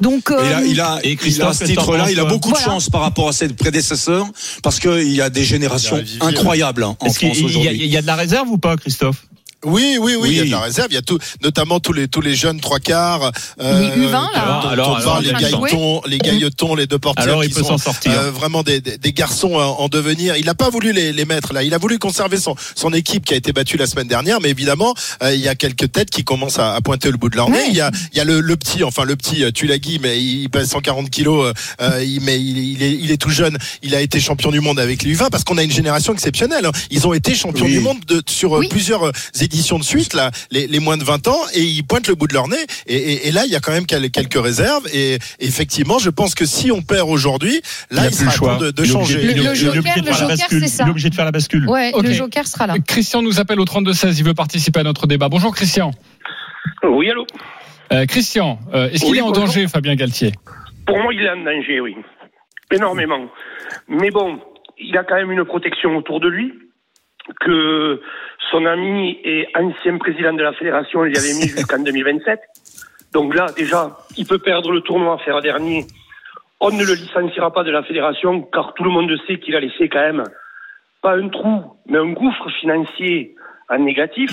Donc, 0.00 0.30
Et 0.30 0.34
euh, 0.34 0.44
il 0.44 0.52
a, 0.52 0.64
il 0.64 0.80
a, 0.80 0.98
Et 1.04 1.18
il 1.26 1.42
a 1.42 1.48
à 1.48 1.52
ce 1.52 1.64
titre-là, 1.64 2.10
il 2.10 2.20
a 2.20 2.24
beaucoup 2.24 2.50
Voilà. 2.50 2.64
de 2.64 2.70
chance 2.70 2.90
par 2.90 3.00
rapport 3.02 3.28
à 3.28 3.32
ses 3.32 3.48
prédécesseurs, 3.48 4.26
parce 4.62 4.78
qu'il 4.78 5.12
y 5.12 5.20
a 5.20 5.30
des 5.30 5.44
générations 5.44 5.98
Il 5.98 6.34
hein, 6.62 6.96
en 7.00 7.10
France 7.10 7.38
aujourd'hui. 7.42 7.84
il 7.84 7.86
y 7.86 7.96
a 7.96 8.02
de 8.02 8.06
la 8.06 8.16
réserve 8.16 8.48
ou 8.48 8.58
pas, 8.58 8.76
Christophe? 8.76 9.26
Oui, 9.64 9.98
oui, 10.00 10.14
oui, 10.18 10.28
il 10.30 10.36
y 10.36 10.40
a 10.40 10.44
de 10.44 10.50
la 10.50 10.60
réserve. 10.60 10.88
Il 10.90 10.94
y 10.94 10.98
a 10.98 11.02
tout, 11.02 11.18
notamment 11.42 11.80
tous 11.80 11.92
les 11.92 12.08
tous 12.08 12.22
les 12.22 12.34
jeunes 12.34 12.60
trois 12.60 12.78
quarts. 12.78 13.30
euh, 13.60 13.80
Les 13.94 14.02
U20, 14.06 14.10
là. 14.10 14.60
dont- 14.62 14.62
dont 14.62 14.68
Alors, 14.68 14.88
on 14.90 14.94
alors, 14.94 15.04
parle, 15.04 15.24
les 15.24 15.32
gailletons, 15.34 16.00
les 16.06 16.18
gailletons, 16.18 16.74
les 16.74 16.86
deux 16.86 16.98
portiers. 16.98 17.24
Alors, 17.24 17.44
il 17.44 17.48
qui 17.48 17.54
peut 17.56 17.60
sont, 17.62 17.76
s'en 17.76 17.78
sortir. 17.78 18.12
euh, 18.12 18.30
vraiment 18.30 18.62
des, 18.62 18.80
des, 18.80 18.96
des 18.96 19.12
garçons 19.12 19.54
en, 19.56 19.80
en 19.80 19.88
devenir. 19.88 20.36
Il 20.36 20.46
n'a 20.46 20.54
pas 20.54 20.70
voulu 20.70 20.92
les, 20.92 21.12
les 21.12 21.24
mettre 21.26 21.52
là. 21.52 21.62
Il 21.62 21.74
a 21.74 21.78
voulu 21.78 21.98
conserver 21.98 22.38
son 22.38 22.54
son 22.74 22.92
équipe 22.94 23.26
qui 23.26 23.34
a 23.34 23.36
été 23.36 23.52
battue 23.52 23.76
la 23.76 23.86
semaine 23.86 24.08
dernière. 24.08 24.40
Mais 24.40 24.48
évidemment, 24.50 24.94
euh, 25.22 25.34
il 25.34 25.40
y 25.40 25.48
a 25.48 25.54
quelques 25.54 25.92
têtes 25.92 26.10
qui 26.10 26.24
commencent 26.24 26.58
à, 26.58 26.74
à 26.74 26.80
pointer 26.80 27.10
le 27.10 27.18
bout 27.18 27.28
de 27.28 27.36
leur 27.36 27.50
nez. 27.50 27.58
Ouais. 27.58 27.66
Il 27.68 27.76
y 27.76 27.80
a 27.82 27.90
il 28.12 28.16
y 28.16 28.20
a 28.20 28.24
le, 28.24 28.40
le 28.40 28.56
petit, 28.56 28.82
enfin 28.82 29.04
le 29.04 29.14
petit 29.16 29.44
euh, 29.44 29.50
Tulagi, 29.50 29.98
mais 30.00 30.22
il 30.22 30.48
pèse 30.48 30.70
140 30.70 31.10
kilos. 31.10 31.52
euh, 31.82 32.02
il, 32.02 32.22
mais 32.22 32.40
il, 32.40 32.56
il 32.58 32.82
est 32.82 32.92
il 32.92 33.10
est 33.10 33.18
tout 33.18 33.30
jeune. 33.30 33.58
Il 33.82 33.94
a 33.94 34.00
été 34.00 34.20
champion 34.20 34.50
du 34.50 34.60
monde 34.60 34.80
avec 34.80 35.02
les 35.02 35.14
U20 35.14 35.28
parce 35.30 35.44
qu'on 35.44 35.58
a 35.58 35.62
une 35.62 35.70
génération 35.70 36.14
exceptionnelle. 36.14 36.64
hein. 36.64 36.72
Ils 36.90 37.06
ont 37.06 37.12
été 37.12 37.34
champions 37.34 37.66
Oui. 37.66 37.72
du 37.72 37.80
monde 37.80 37.98
de, 38.06 38.22
sur 38.26 38.52
Oui. 38.52 38.68
plusieurs 38.68 39.06
euh, 39.08 39.12
éditions 39.50 39.78
de 39.78 39.84
suite 39.84 40.14
là, 40.14 40.30
les, 40.50 40.66
les 40.68 40.78
moins 40.78 40.96
de 40.96 41.02
20 41.04 41.26
ans, 41.28 41.38
et 41.54 41.60
ils 41.62 41.82
pointent 41.82 42.06
le 42.08 42.14
bout 42.14 42.26
de 42.28 42.34
leur 42.34 42.46
nez. 42.48 42.56
Et, 42.86 42.94
et, 42.96 43.28
et 43.28 43.32
là, 43.32 43.42
il 43.46 43.50
y 43.52 43.56
a 43.56 43.60
quand 43.60 43.72
même 43.72 43.86
quel- 43.86 44.10
quelques 44.10 44.40
réserves. 44.40 44.86
Et 44.94 45.18
effectivement, 45.40 45.98
je 45.98 46.10
pense 46.10 46.34
que 46.34 46.44
si 46.46 46.70
on 46.70 46.82
perd 46.82 47.08
aujourd'hui, 47.08 47.60
là, 47.90 48.02
Il 48.02 48.06
a 48.06 48.06
il, 48.10 48.16
plus 48.16 48.24
le 48.24 48.30
sera 48.30 48.30
choix. 48.30 48.54
temps 48.54 48.60
de, 48.60 48.70
de 48.70 48.84
changer. 48.84 49.14
Le- 49.16 49.22
il 49.24 49.30
est- 49.30 49.34
le 49.48 49.54
joker, 49.54 49.82
faire 49.82 49.96
le 50.02 50.10
la 50.10 50.12
joker, 50.12 50.28
bascule. 50.28 50.60
c'est 50.62 50.68
ça. 50.68 50.84
Il 50.84 50.86
est 50.86 50.90
obligé 50.90 51.10
de 51.10 51.14
faire 51.14 51.24
la 51.24 51.32
bascule. 51.32 51.68
ouais, 51.68 51.92
le 52.00 52.12
Joker 52.12 52.46
sera 52.46 52.66
là. 52.68 52.74
Christian 52.86 53.22
nous 53.22 53.40
appelle 53.40 53.58
au 53.60 53.64
32-16. 53.64 54.18
Il 54.18 54.24
veut 54.24 54.34
participer 54.34 54.80
à 54.80 54.82
notre 54.84 55.06
débat. 55.06 55.28
Bonjour, 55.28 55.54
Christian. 55.54 55.90
Oui, 56.82 57.10
allô 57.10 57.26
Euh, 57.92 58.06
Christian, 58.06 58.58
euh, 58.72 58.88
est-ce 58.90 59.02
qu'il 59.04 59.12
Oui, 59.12 59.18
est 59.18 59.22
en 59.22 59.28
bonjour. 59.30 59.46
danger, 59.46 59.66
Fabien 59.66 59.94
Galtier? 59.96 60.32
Pour 60.86 60.96
moi, 60.98 61.12
il 61.12 61.20
est 61.22 61.30
en 61.30 61.42
danger, 61.44 61.80
oui. 61.80 61.96
Énormément. 62.72 63.26
Mais 63.88 64.10
bon, 64.10 64.38
il 64.78 64.96
a 64.96 65.02
quand 65.04 65.16
même 65.16 65.30
une 65.32 65.44
protection 65.44 65.96
autour 65.96 66.20
de 66.20 66.28
lui 66.28 66.52
que 67.40 68.00
son 68.50 68.66
ami 68.66 69.18
et 69.24 69.46
ancien 69.54 69.98
président 69.98 70.32
de 70.32 70.42
la 70.42 70.52
fédération 70.52 71.02
lui 71.02 71.16
avait 71.16 71.34
mis 71.34 71.48
jusqu'en 71.56 71.82
2027. 71.82 72.40
Donc 73.12 73.34
là, 73.34 73.46
déjà, 73.56 73.98
il 74.16 74.26
peut 74.26 74.38
perdre 74.38 74.72
le 74.72 74.80
tournoi, 74.80 75.18
faire 75.18 75.40
dernier. 75.40 75.84
On 76.60 76.70
ne 76.70 76.84
le 76.84 76.94
licenciera 76.94 77.52
pas 77.52 77.64
de 77.64 77.70
la 77.70 77.82
fédération 77.82 78.42
car 78.42 78.74
tout 78.74 78.84
le 78.84 78.90
monde 78.90 79.10
sait 79.26 79.38
qu'il 79.38 79.56
a 79.56 79.60
laissé 79.60 79.88
quand 79.88 80.00
même 80.00 80.24
pas 81.02 81.16
un 81.16 81.28
trou, 81.28 81.62
mais 81.86 81.98
un 81.98 82.12
gouffre 82.12 82.50
financier 82.60 83.34
en 83.68 83.78
négatif. 83.78 84.30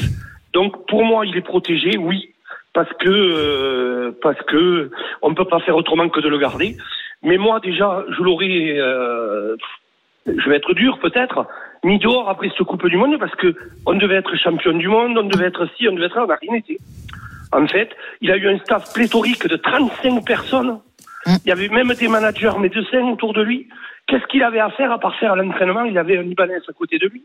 Donc 0.54 0.86
pour 0.88 1.06
moi, 1.06 1.26
il 1.26 1.38
est 1.38 1.42
protégé, 1.42 1.98
oui, 1.98 2.34
parce 2.74 2.90
que 3.00 3.10
euh, 3.10 4.12
parce 4.22 4.42
que 4.44 4.92
on 5.22 5.30
ne 5.30 5.36
peut 5.36 5.46
pas 5.46 5.60
faire 5.60 5.76
autrement 5.76 6.10
que 6.10 6.20
de 6.20 6.28
le 6.28 6.38
garder. 6.38 6.76
Mais 7.24 7.38
moi 7.38 7.60
déjà, 7.60 8.04
je 8.16 8.22
l'aurais, 8.22 8.78
euh, 8.78 9.56
je 10.26 10.50
vais 10.50 10.58
être 10.58 10.74
dur 10.74 11.00
peut-être, 11.00 11.48
mis 11.84 12.00
dehors 12.00 12.30
après 12.30 12.50
cette 12.50 12.66
Coupe 12.66 12.88
du 12.88 12.98
Monde 12.98 13.18
parce 13.20 13.36
que 13.36 13.56
on 13.86 13.96
devait 13.96 14.16
être 14.16 14.36
champion 14.36 14.74
du 14.74 14.88
monde, 14.88 15.18
on 15.18 15.24
devait 15.24 15.48
être 15.48 15.68
ci, 15.78 15.88
on 15.88 15.94
devait 15.94 16.08
être 16.08 16.16
là, 16.16 16.24
on 16.24 16.28
n'a 16.28 16.36
rien 16.42 16.56
été. 16.56 16.78
En 17.52 17.66
fait, 17.68 17.90
il 18.22 18.32
a 18.32 18.38
eu 18.38 18.48
un 18.50 18.60
staff 18.60 18.94
pléthorique 18.94 19.48
de 19.48 19.56
35 19.56 20.26
personnes. 20.26 20.80
Il 21.46 21.50
y 21.50 21.52
avait 21.52 21.68
même 21.70 21.94
des 21.94 22.08
managers 22.08 22.58
médecins 22.60 23.04
autour 23.04 23.34
de 23.34 23.42
lui. 23.42 23.68
Qu'est-ce 24.08 24.26
qu'il 24.28 24.44
avait 24.44 24.60
à 24.60 24.70
faire 24.72 24.92
à 24.92 25.00
part 25.00 25.18
faire 25.20 25.36
l'entraînement? 25.36 25.84
Il 25.84 25.98
avait 25.98 26.18
un 26.18 26.22
Libanais 26.22 26.56
à 26.56 26.74
côté 26.74 26.98
de 26.98 27.08
lui. 27.08 27.24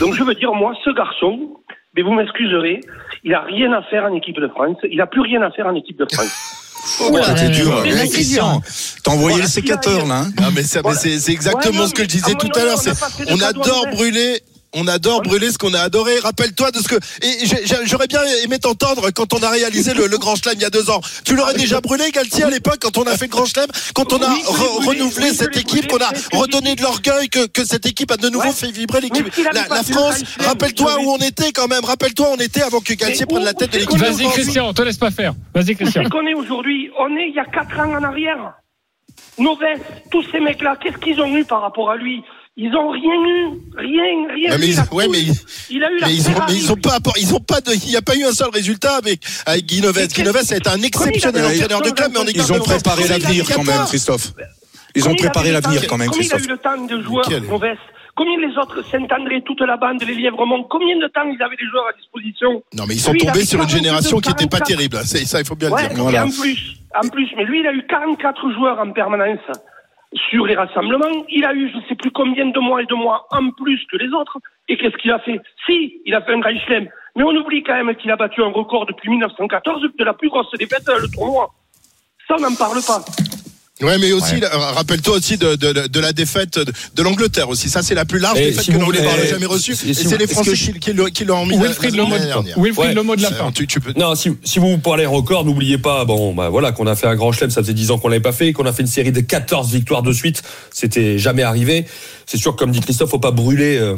Donc 0.00 0.14
je 0.14 0.22
veux 0.22 0.34
dire, 0.34 0.52
moi, 0.52 0.74
ce 0.84 0.90
garçon, 0.90 1.58
mais 1.96 2.02
vous 2.02 2.12
m'excuserez, 2.12 2.80
il 3.24 3.34
a 3.34 3.40
rien 3.40 3.72
à 3.72 3.82
faire 3.82 4.04
en 4.04 4.14
équipe 4.14 4.38
de 4.38 4.48
France. 4.48 4.76
Il 4.84 5.00
a 5.00 5.06
plus 5.06 5.20
rien 5.20 5.42
à 5.42 5.50
faire 5.50 5.66
en 5.66 5.74
équipe 5.74 5.98
de 5.98 6.06
France. 6.12 6.58
Oh, 7.00 7.16
C'était 7.24 7.48
dur. 7.50 7.80
Mais 7.84 7.92
Eh, 8.04 8.08
Christian, 8.08 8.60
t'as 9.02 9.12
envoyé 9.12 9.40
le 9.42 9.48
sécateur, 9.48 10.06
là. 10.06 10.20
hein 10.26 10.32
Non, 10.40 10.48
mais 10.52 10.62
c'est 10.62 10.76
mais 10.78 10.82
Voilà. 10.82 10.98
c'est- 10.98 11.18
c'est 11.20 11.32
exactement 11.32 11.86
ce 11.86 11.92
que 11.94 12.02
je 12.02 12.08
disais 12.08 12.34
tout 12.34 12.48
à 12.54 12.64
l'heure. 12.64 12.80
on 13.28 13.40
adore 13.40 13.86
brûler. 13.92 14.42
On 14.74 14.86
adore 14.88 15.20
brûler 15.22 15.50
ce 15.50 15.58
qu'on 15.58 15.74
a 15.74 15.80
adoré. 15.80 16.18
Rappelle-toi 16.18 16.70
de 16.70 16.78
ce 16.78 16.88
que. 16.88 16.94
Et 17.22 17.86
j'aurais 17.86 18.06
bien 18.06 18.22
aimé 18.44 18.58
t'entendre 18.58 19.10
quand 19.10 19.34
on 19.34 19.42
a 19.42 19.50
réalisé 19.50 19.92
le, 19.92 20.06
le 20.06 20.18
Grand 20.18 20.34
Chelem 20.34 20.54
il 20.56 20.62
y 20.62 20.64
a 20.64 20.70
deux 20.70 20.88
ans. 20.90 21.00
Tu 21.24 21.34
l'aurais 21.36 21.54
déjà 21.54 21.80
brûlé, 21.80 22.10
Galtier, 22.10 22.44
à 22.44 22.50
l'époque, 22.50 22.78
quand 22.80 22.96
on 22.96 23.02
a 23.04 23.16
fait 23.16 23.26
le 23.26 23.30
Grand 23.30 23.44
Chelem, 23.44 23.66
quand 23.94 24.12
on 24.12 24.22
a 24.22 24.30
Oui, 24.30 24.42
je 24.42 24.52
l'ai 24.52 24.58
re- 24.58 24.82
brûlé, 24.84 25.00
renouvelé 25.02 25.30
oui, 25.30 25.36
cette 25.36 25.56
équipe, 25.56 25.88
qu'on 25.88 25.98
a 25.98 26.10
ce 26.14 26.36
redonné 26.36 26.74
de 26.74 26.82
l'orgueil, 26.82 27.28
que, 27.28 27.46
que 27.46 27.64
cette 27.66 27.84
équipe 27.86 28.10
a 28.12 28.16
de 28.16 28.28
nouveau 28.28 28.42
Ouais. 28.46 28.52
fait 28.52 28.70
vibrer 28.70 29.00
l'équipe. 29.02 29.26
La, 29.52 29.82
France, 29.82 30.22
rappelle-toi 30.40 30.98
où 31.00 31.10
on 31.12 31.18
était 31.18 31.52
quand 31.52 31.68
même. 31.68 31.84
Rappelle-toi 31.84 32.30
où 32.30 32.34
on 32.34 32.36
était 32.38 32.62
avant 32.62 32.80
que 32.80 32.94
Galtier 32.94 33.26
prenne 33.26 33.44
la 33.44 33.52
tête 33.54 33.72
de 33.72 33.78
l'équipe. 33.78 33.98
Vas-y. 33.98 34.26
Christian, 34.30 34.68
on 34.68 34.72
te 34.72 34.82
laisse 34.82 34.96
pas 34.96 35.10
faire. 35.10 35.34
Vas-y, 35.54 35.76
Christian. 35.76 36.02
C'est 36.04 36.10
qu'on 36.10 36.26
est 36.26 36.34
aujourd'hui. 36.34 36.90
On 36.98 37.14
est 37.16 37.28
il 37.28 37.34
y 37.34 37.38
a 37.40 37.44
quatre 37.44 37.78
ans 37.78 37.92
en 37.94 38.02
arrière. 38.02 38.54
Noves, 39.38 39.58
tous 40.10 40.24
ces 40.32 40.40
mecs-là, 40.40 40.76
qu'est-ce 40.82 40.96
qu'ils 40.98 41.20
ont 41.20 41.36
eu 41.36 41.44
par 41.44 41.60
rapport 41.62 41.90
à 41.90 41.96
lui? 41.96 42.22
Ils 42.56 42.74
ont 42.76 42.90
rien 42.90 43.14
eu, 43.14 43.48
rien, 43.78 44.34
rien. 44.34 44.58
Mais 44.58 44.66
eu, 44.66 44.70
ils- 44.72 44.94
ouais, 44.94 45.06
il 45.70 45.82
a 45.82 45.90
eu 45.90 45.98
la 45.98 46.06
Mais 46.06 46.14
ils 46.14 46.20
ont, 46.20 46.32
Ferrari, 46.34 46.52
mais 46.52 46.58
ils 46.60 46.70
ont 46.70 46.74
lui. 46.74 46.82
pas, 46.82 46.98
ils 47.18 47.34
ont 47.34 47.40
pas 47.40 47.60
de, 47.62 47.72
il 47.72 47.88
n'y 47.88 47.96
a 47.96 48.02
pas 48.02 48.14
eu 48.14 48.24
un 48.24 48.32
seul 48.32 48.50
résultat 48.50 48.96
avec, 48.96 49.22
avec 49.46 49.64
Guy 49.64 49.80
Noves. 49.80 49.96
Mais 49.96 50.06
Guy 50.06 50.22
Noves 50.22 50.36
a 50.36 50.56
été 50.56 50.68
un 50.68 50.82
exceptionnel 50.82 51.44
entraîneur 51.46 51.80
de 51.80 51.90
club, 51.90 52.10
mais 52.12 52.18
on 52.20 52.26
est 52.26 52.36
Ils 52.36 52.52
ont 52.52 52.58
préparé 52.60 53.08
l'avenir 53.08 53.46
quand 53.54 53.64
même, 53.64 53.84
Christophe. 53.86 54.32
Ils 54.94 55.08
ont 55.08 55.14
préparé 55.14 55.50
l'avenir 55.52 55.86
quand 55.86 55.96
même, 55.96 56.10
Combien 56.10 56.26
il 56.28 56.32
a 56.32 56.36
Christophe. 56.36 56.44
eu 56.46 56.50
le 56.50 56.58
temps 56.58 56.84
de 56.84 57.02
joueurs, 57.02 57.24
Quel- 57.26 57.44
Noves 57.44 57.64
Combien 58.14 58.36
les 58.46 58.54
autres, 58.58 58.84
Saint-André, 58.90 59.40
toute 59.46 59.62
la 59.62 59.78
bande, 59.78 60.02
les 60.06 60.14
Lièvremont, 60.14 60.64
combien 60.68 60.96
de 60.98 61.06
temps 61.08 61.24
ils 61.24 61.42
avaient 61.42 61.56
des 61.56 61.64
joueurs 61.70 61.86
à 61.88 61.96
disposition 61.98 62.62
Non, 62.74 62.84
mais 62.86 62.96
ils 62.96 63.00
sont 63.00 63.12
Lui, 63.12 63.20
tombés 63.20 63.46
sur 63.46 63.58
une 63.58 63.64
42, 63.66 63.76
génération 63.78 64.20
qui 64.20 64.28
n'était 64.28 64.46
pas 64.46 64.58
44. 64.58 64.66
terrible. 64.68 64.98
C'est 65.06 65.24
ça, 65.24 65.40
il 65.40 65.46
faut 65.46 65.54
bien 65.54 65.70
Ouais, 65.70 65.84
le 65.88 65.94
dire. 65.94 66.02
Voilà. 66.02 66.26
en 66.26 66.30
plus, 66.30 66.58
en 67.02 67.08
plus, 67.08 67.26
mais 67.38 67.44
lui, 67.46 67.60
il 67.60 67.66
a 67.66 67.72
eu 67.72 67.86
44 67.88 68.52
joueurs 68.52 68.78
en 68.78 68.92
permanence 68.92 69.38
sur 70.30 70.46
les 70.46 70.54
rassemblements. 70.54 71.24
Il 71.28 71.44
a 71.44 71.54
eu, 71.54 71.70
je 71.70 71.76
ne 71.76 71.82
sais 71.82 71.94
plus 71.94 72.10
combien 72.10 72.46
de 72.46 72.58
mois 72.60 72.82
et 72.82 72.86
de 72.86 72.94
mois 72.94 73.26
en 73.30 73.50
plus 73.50 73.80
que 73.90 73.96
les 73.96 74.08
autres. 74.12 74.38
Et 74.68 74.76
qu'est-ce 74.76 74.96
qu'il 74.96 75.10
a 75.10 75.18
fait? 75.18 75.40
Si, 75.66 76.00
il 76.04 76.14
a 76.14 76.22
fait 76.22 76.32
un 76.32 76.40
grand. 76.40 76.50
Mais 77.16 77.24
on 77.24 77.36
oublie 77.36 77.62
quand 77.62 77.74
même 77.74 77.94
qu'il 77.96 78.10
a 78.10 78.16
battu 78.16 78.42
un 78.42 78.50
record 78.52 78.86
depuis 78.86 79.10
1914 79.10 79.82
de 79.98 80.04
la 80.04 80.14
plus 80.14 80.28
grosse 80.28 80.50
défaite 80.58 80.84
dans 80.86 80.98
le 80.98 81.08
tournoi. 81.08 81.50
Ça, 82.26 82.36
on 82.38 82.42
n'en 82.42 82.54
parle 82.54 82.80
pas. 82.86 83.00
Ouais, 83.82 83.98
mais 83.98 84.12
aussi, 84.12 84.40
là, 84.40 84.48
rappelle-toi 84.52 85.16
aussi 85.16 85.36
de, 85.36 85.56
de, 85.56 85.72
de- 85.72 85.86
de 85.86 86.00
la 86.00 86.12
défaite 86.12 86.58
de, 86.58 86.72
de 86.94 87.02
l'Angleterre 87.02 87.48
aussi. 87.48 87.68
Ça, 87.68 87.82
c'est 87.82 87.94
la 87.94 88.04
plus 88.04 88.18
large 88.18 88.38
Et 88.38 88.46
défaite 88.46 88.64
si 88.64 88.72
que 88.72 88.78
l'Angleterre 88.78 89.16
n'a 89.16 89.26
jamais 89.26 89.46
reçue. 89.46 89.74
si- 89.74 89.90
Et 89.90 89.94
si 89.94 90.08
c'est 90.08 90.18
les 90.18 90.26
Français 90.26 90.52
qui, 90.54 90.72
qui 90.78 90.92
l'ont- 90.92 91.06
qui 91.10 91.24
l'ont 91.24 91.44
mis 91.46 91.56
la- 91.56 91.62
Wilfried 91.64 91.94
la. 91.96 92.04
Wilfried, 92.56 92.76
Ouais. 92.78 92.94
le 92.94 93.02
mot 93.02 93.16
de 93.16 93.22
la 93.22 93.28
Euh, 93.28 93.34
fin. 93.34 93.52
tu, 93.52 93.66
tu 93.66 93.80
peux. 93.80 93.92
Non, 93.96 94.14
si, 94.14 94.30
si 94.44 94.58
vous 94.58 94.78
parlez 94.78 95.06
record, 95.06 95.44
n'oubliez 95.44 95.78
pas, 95.78 96.04
bon, 96.04 96.34
bah 96.34 96.48
voilà, 96.48 96.72
qu'on 96.72 96.86
a 96.86 96.94
fait 96.96 97.06
un 97.06 97.16
grand 97.16 97.32
chelem, 97.32 97.50
ça 97.50 97.62
faisait 97.62 97.74
10 97.74 97.90
ans 97.90 97.98
qu'on 97.98 98.08
l'avait 98.08 98.20
pas 98.22 98.32
fait, 98.32 98.52
qu'on 98.52 98.66
a 98.66 98.72
fait 98.72 98.82
une 98.82 98.88
série 98.88 99.12
de 99.12 99.20
14 99.20 99.70
victoires 99.72 100.02
de 100.02 100.12
suite, 100.12 100.42
c'était 100.72 101.18
jamais 101.18 101.42
arrivé. 101.42 101.86
C'est 102.26 102.38
sûr, 102.38 102.56
comme 102.56 102.70
dit 102.70 102.80
Christophe, 102.80 103.10
faut 103.10 103.18
pas 103.18 103.30
brûler 103.30 103.76
euh, 103.78 103.96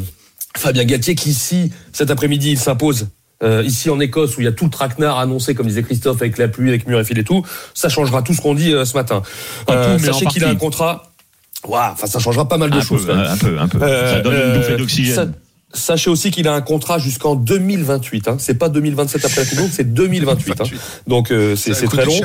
Fabien 0.56 0.84
Galtier, 0.84 1.14
qui 1.14 1.30
ici, 1.30 1.70
cet 1.92 2.10
après-midi, 2.10 2.52
il 2.52 2.58
s'impose. 2.58 3.08
Euh, 3.42 3.62
ici 3.66 3.90
en 3.90 3.98
Écosse 3.98 4.36
où 4.36 4.40
il 4.40 4.44
y 4.44 4.46
a 4.46 4.52
tout 4.52 4.64
le 4.64 4.70
traquenard 4.70 5.18
annoncé 5.18 5.54
comme 5.56 5.66
disait 5.66 5.82
Christophe 5.82 6.22
avec 6.22 6.38
la 6.38 6.46
pluie 6.46 6.68
avec 6.68 6.86
Murrayfield 6.86 7.18
et 7.18 7.24
tout 7.24 7.44
ça 7.74 7.88
changera 7.88 8.22
tout 8.22 8.32
ce 8.32 8.40
qu'on 8.40 8.54
dit 8.54 8.72
euh, 8.72 8.84
ce 8.84 8.94
matin 8.96 9.22
Euh, 9.68 9.98
tout, 9.98 10.04
sachez 10.04 10.26
qu'il 10.26 10.44
a 10.44 10.48
un 10.48 10.54
contrat 10.54 11.10
Ouah, 11.66 11.90
enfin 11.92 12.06
ça 12.06 12.20
changera 12.20 12.48
pas 12.48 12.58
mal 12.58 12.70
de 12.70 12.76
Un 12.76 12.80
choses 12.80 13.04
peu, 13.06 13.12
quand 13.12 13.18
même. 13.18 13.26
un 13.30 13.36
peu, 13.36 13.58
un 13.58 13.68
peu. 13.68 13.82
Euh, 13.82 14.14
Ça 14.14 14.20
donne 14.20 14.34
une 14.34 14.40
euh, 14.40 14.56
bouffée 14.58 14.76
d'oxygène. 14.76 15.14
sa- 15.14 15.26
Sachez 15.76 16.08
aussi 16.10 16.30
qu'il 16.30 16.46
a 16.46 16.54
un 16.54 16.60
contrat 16.60 17.00
jusqu'en 17.00 17.34
2028. 17.34 18.28
Hein. 18.28 18.36
C'est 18.38 18.54
pas 18.54 18.68
2027 18.68 19.24
après 19.24 19.40
la 19.40 19.44
Coupe 19.46 19.56
du 19.56 19.62
Monde, 19.62 19.70
c'est 19.72 19.92
2028. 19.92 20.60
Hein. 20.60 20.64
Donc 21.08 21.32
euh, 21.32 21.56
c'est 21.56 21.74
Ça 21.74 21.80
c'est 21.80 21.86
coûte 21.86 21.98
très 22.00 22.04
long. 22.06 22.20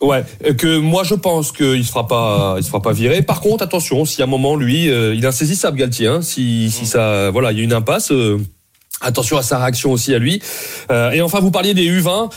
Ouais, 0.00 0.24
euh, 0.46 0.52
que 0.54 0.78
moi 0.78 1.02
je 1.02 1.14
pense 1.14 1.50
qu'il 1.52 1.84
se 1.84 1.90
fera 1.90 2.06
pas, 2.06 2.54
il 2.58 2.62
se 2.62 2.68
fera 2.68 2.80
pas 2.82 2.92
virer. 2.92 3.22
Par 3.22 3.40
contre, 3.40 3.64
attention, 3.64 4.04
si 4.04 4.20
à 4.20 4.26
un 4.26 4.28
moment 4.28 4.54
lui, 4.54 4.88
euh, 4.90 5.14
il 5.14 5.24
est 5.24 5.26
insaisissable 5.26 5.76
Galtier. 5.78 6.06
Hein, 6.06 6.20
si 6.22 6.66
Mm. 6.68 6.70
si 6.70 6.86
ça, 6.86 7.30
voilà, 7.30 7.50
il 7.52 7.58
y 7.58 7.60
a 7.62 7.64
une 7.64 7.72
impasse. 7.72 8.12
euh, 8.12 8.38
Attention 9.02 9.36
à 9.36 9.42
sa 9.42 9.58
réaction 9.58 9.92
aussi 9.92 10.14
à 10.14 10.18
lui. 10.18 10.40
Euh, 10.90 11.10
et 11.10 11.20
enfin, 11.20 11.40
vous 11.40 11.50
parliez 11.50 11.74
des 11.74 11.86
U20. 11.86 12.30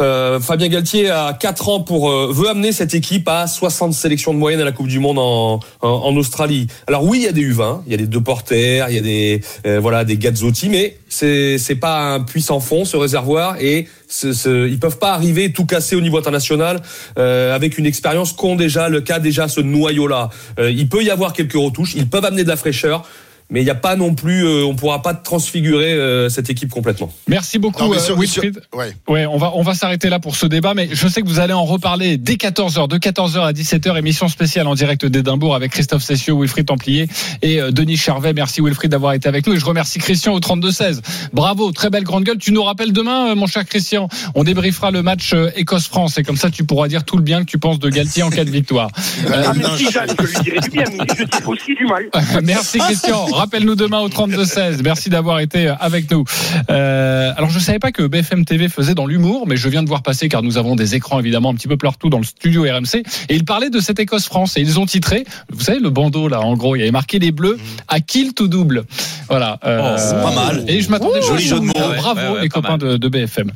Euh, 0.00 0.40
Fabien 0.40 0.68
Galtier 0.68 1.10
a 1.10 1.34
4 1.34 1.68
ans 1.68 1.80
pour 1.80 2.10
euh, 2.10 2.30
veut 2.32 2.48
amener 2.48 2.72
cette 2.72 2.94
équipe 2.94 3.28
à 3.28 3.46
60 3.46 3.92
sélections 3.92 4.32
de 4.32 4.38
moyenne 4.38 4.60
à 4.60 4.64
la 4.64 4.72
Coupe 4.72 4.88
du 4.88 4.98
Monde 4.98 5.18
en, 5.18 5.60
en, 5.82 5.88
en 5.88 6.16
Australie. 6.16 6.68
Alors 6.86 7.04
oui, 7.04 7.18
il 7.18 7.24
y 7.24 7.28
a 7.28 7.32
des 7.32 7.42
U20, 7.42 7.82
il 7.86 7.92
y 7.92 7.94
a 7.94 7.98
des 7.98 8.06
deux 8.06 8.22
porteurs, 8.22 8.88
il 8.88 8.94
y 8.94 8.98
a 8.98 9.02
des 9.02 9.42
euh, 9.66 9.78
voilà 9.78 10.04
des 10.04 10.16
Gazzotti, 10.16 10.70
mais 10.70 10.96
c'est 11.08 11.58
c'est 11.58 11.76
pas 11.76 12.14
un 12.14 12.20
puissant 12.20 12.60
fond 12.60 12.86
ce 12.86 12.96
réservoir 12.96 13.56
et 13.60 13.86
ce, 14.08 14.32
ce, 14.32 14.66
ils 14.68 14.78
peuvent 14.78 14.98
pas 14.98 15.12
arriver 15.12 15.52
tout 15.52 15.66
casser 15.66 15.96
au 15.96 16.00
niveau 16.00 16.16
international 16.16 16.80
euh, 17.18 17.54
avec 17.54 17.76
une 17.76 17.86
expérience 17.86 18.32
qu'ont 18.32 18.56
déjà 18.56 18.88
le 18.88 19.02
cas 19.02 19.18
déjà 19.18 19.48
ce 19.48 19.60
noyau 19.60 20.06
là. 20.06 20.30
il 20.58 20.88
peut 20.88 21.02
y 21.02 21.10
avoir 21.10 21.34
quelques 21.34 21.54
retouches, 21.54 21.94
ils 21.94 22.08
peuvent 22.08 22.24
amener 22.24 22.44
de 22.44 22.48
la 22.48 22.56
fraîcheur 22.56 23.04
mais 23.50 23.60
il 23.60 23.64
n'y 23.64 23.70
a 23.70 23.74
pas 23.76 23.96
non 23.96 24.14
plus, 24.14 24.44
euh, 24.44 24.64
on 24.64 24.74
pourra 24.74 25.02
pas 25.02 25.14
transfigurer 25.14 25.92
euh, 25.92 26.28
cette 26.28 26.50
équipe 26.50 26.70
complètement. 26.70 27.12
Merci 27.28 27.58
beaucoup, 27.58 27.84
Non, 27.84 27.98
sur- 27.98 28.16
euh, 28.16 28.20
Wilfried. 28.20 28.54
sur- 28.70 28.78
ouais. 28.78 28.92
Ouais, 29.08 29.26
on 29.26 29.38
va 29.38 29.52
on 29.54 29.62
va 29.62 29.74
s'arrêter 29.74 30.08
là 30.08 30.18
pour 30.18 30.36
ce 30.36 30.46
débat, 30.46 30.74
mais 30.74 30.88
je 30.92 31.08
sais 31.08 31.22
que 31.22 31.28
vous 31.28 31.38
allez 31.38 31.52
en 31.52 31.64
reparler 31.64 32.16
dès 32.18 32.34
14h, 32.36 32.88
de 32.88 32.96
14h 32.98 33.40
à 33.44 33.52
17h, 33.52 33.96
émission 33.98 34.28
spéciale 34.28 34.66
en 34.66 34.74
direct 34.74 35.06
d'Édimbourg 35.06 35.54
avec 35.54 35.72
Christophe 35.72 36.02
Cessieux, 36.02 36.34
Wilfried 36.34 36.66
Templier 36.66 37.08
et 37.42 37.60
euh, 37.60 37.70
Denis 37.70 37.96
Charvet. 37.96 38.32
Merci 38.32 38.60
Wilfried 38.60 38.90
d'avoir 38.90 39.12
été 39.12 39.28
avec 39.28 39.46
nous 39.46 39.54
et 39.54 39.58
je 39.58 39.64
remercie 39.64 39.98
Christian 39.98 40.32
au 40.34 40.40
32-16. 40.40 41.00
Bravo, 41.32 41.70
très 41.72 41.90
belle 41.90 42.04
grande 42.04 42.24
gueule. 42.24 42.38
Tu 42.38 42.52
nous 42.52 42.62
rappelles 42.62 42.92
demain, 42.92 43.30
euh, 43.30 43.34
mon 43.34 43.46
cher 43.46 43.64
Christian? 43.64 44.08
On 44.34 44.44
débriefera 44.44 44.90
le 44.90 45.02
match 45.02 45.32
euh, 45.34 45.50
Écosse-France 45.56 46.18
et 46.18 46.22
comme 46.22 46.36
ça 46.36 46.50
tu 46.50 46.64
pourras 46.64 46.88
dire 46.88 47.04
tout 47.04 47.16
le 47.16 47.22
bien 47.22 47.40
que 47.44 47.50
tu 47.50 47.58
penses 47.58 47.78
de 47.78 47.88
Galtier 47.88 48.22
en 48.22 48.30
cas 48.30 48.44
de 48.44 48.50
victoire. 48.50 48.90
Euh, 49.26 49.42
Ah, 49.46 49.52
mais 49.54 49.64
si 49.76 49.86
je 49.90 49.98
lui 50.22 50.42
dirai 50.44 50.60
du 50.60 50.70
bien, 50.70 50.84
mais 50.98 51.04
je 51.18 51.24
dis 51.24 51.44
aussi 51.46 51.74
du 51.74 51.84
mal. 51.86 52.04
Merci 52.42 52.78
Christian. 52.78 53.26
Rappelle-nous 53.46 53.74
demain 53.74 54.00
au 54.00 54.08
32-16. 54.08 54.82
Merci 54.82 55.10
d'avoir 55.10 55.40
été 55.40 55.68
avec 55.80 56.10
nous. 56.10 56.24
Euh, 56.70 57.32
alors 57.36 57.50
je 57.50 57.58
savais 57.58 57.78
pas 57.78 57.92
que 57.92 58.02
BFM 58.02 58.44
TV 58.44 58.68
faisait 58.68 58.94
dans 58.94 59.06
l'humour, 59.06 59.46
mais 59.46 59.56
je 59.56 59.68
viens 59.68 59.82
de 59.82 59.88
voir 59.88 60.02
passer 60.02 60.28
car 60.28 60.42
nous 60.42 60.56
avons 60.58 60.74
des 60.74 60.94
écrans 60.94 61.18
évidemment 61.20 61.50
un 61.50 61.54
petit 61.54 61.68
peu 61.68 61.76
partout 61.76 62.08
dans 62.08 62.18
le 62.18 62.24
studio 62.24 62.62
RMC 62.62 63.02
et 63.28 63.34
ils 63.34 63.44
parlaient 63.44 63.70
de 63.70 63.80
cette 63.80 64.00
Écosse-France 64.00 64.56
et 64.56 64.60
ils 64.60 64.80
ont 64.80 64.86
titré, 64.86 65.24
vous 65.50 65.60
savez 65.60 65.80
le 65.80 65.90
bandeau 65.90 66.28
là 66.28 66.40
en 66.40 66.54
gros, 66.56 66.76
il 66.76 66.78
y 66.80 66.82
avait 66.82 66.90
marqué 66.90 67.18
les 67.18 67.30
bleus 67.30 67.58
à 67.88 68.00
kill 68.00 68.32
tout 68.34 68.48
double. 68.48 68.84
Voilà. 69.28 69.58
euh, 69.64 69.94
Oh, 69.94 69.98
c'est 69.98 70.14
pas 70.22 70.34
mal. 70.34 70.64
Et 70.68 70.80
je 70.80 70.90
m'attendais 70.90 71.20
Joli 71.22 71.44
jeu 71.44 71.56
de 71.60 71.64
mots. 71.64 71.72
Bravo 71.96 72.20
Ouais, 72.20 72.28
ouais, 72.28 72.42
les 72.42 72.48
copains 72.48 72.78
de, 72.78 72.96
de 72.96 73.08
BFM. 73.08 73.52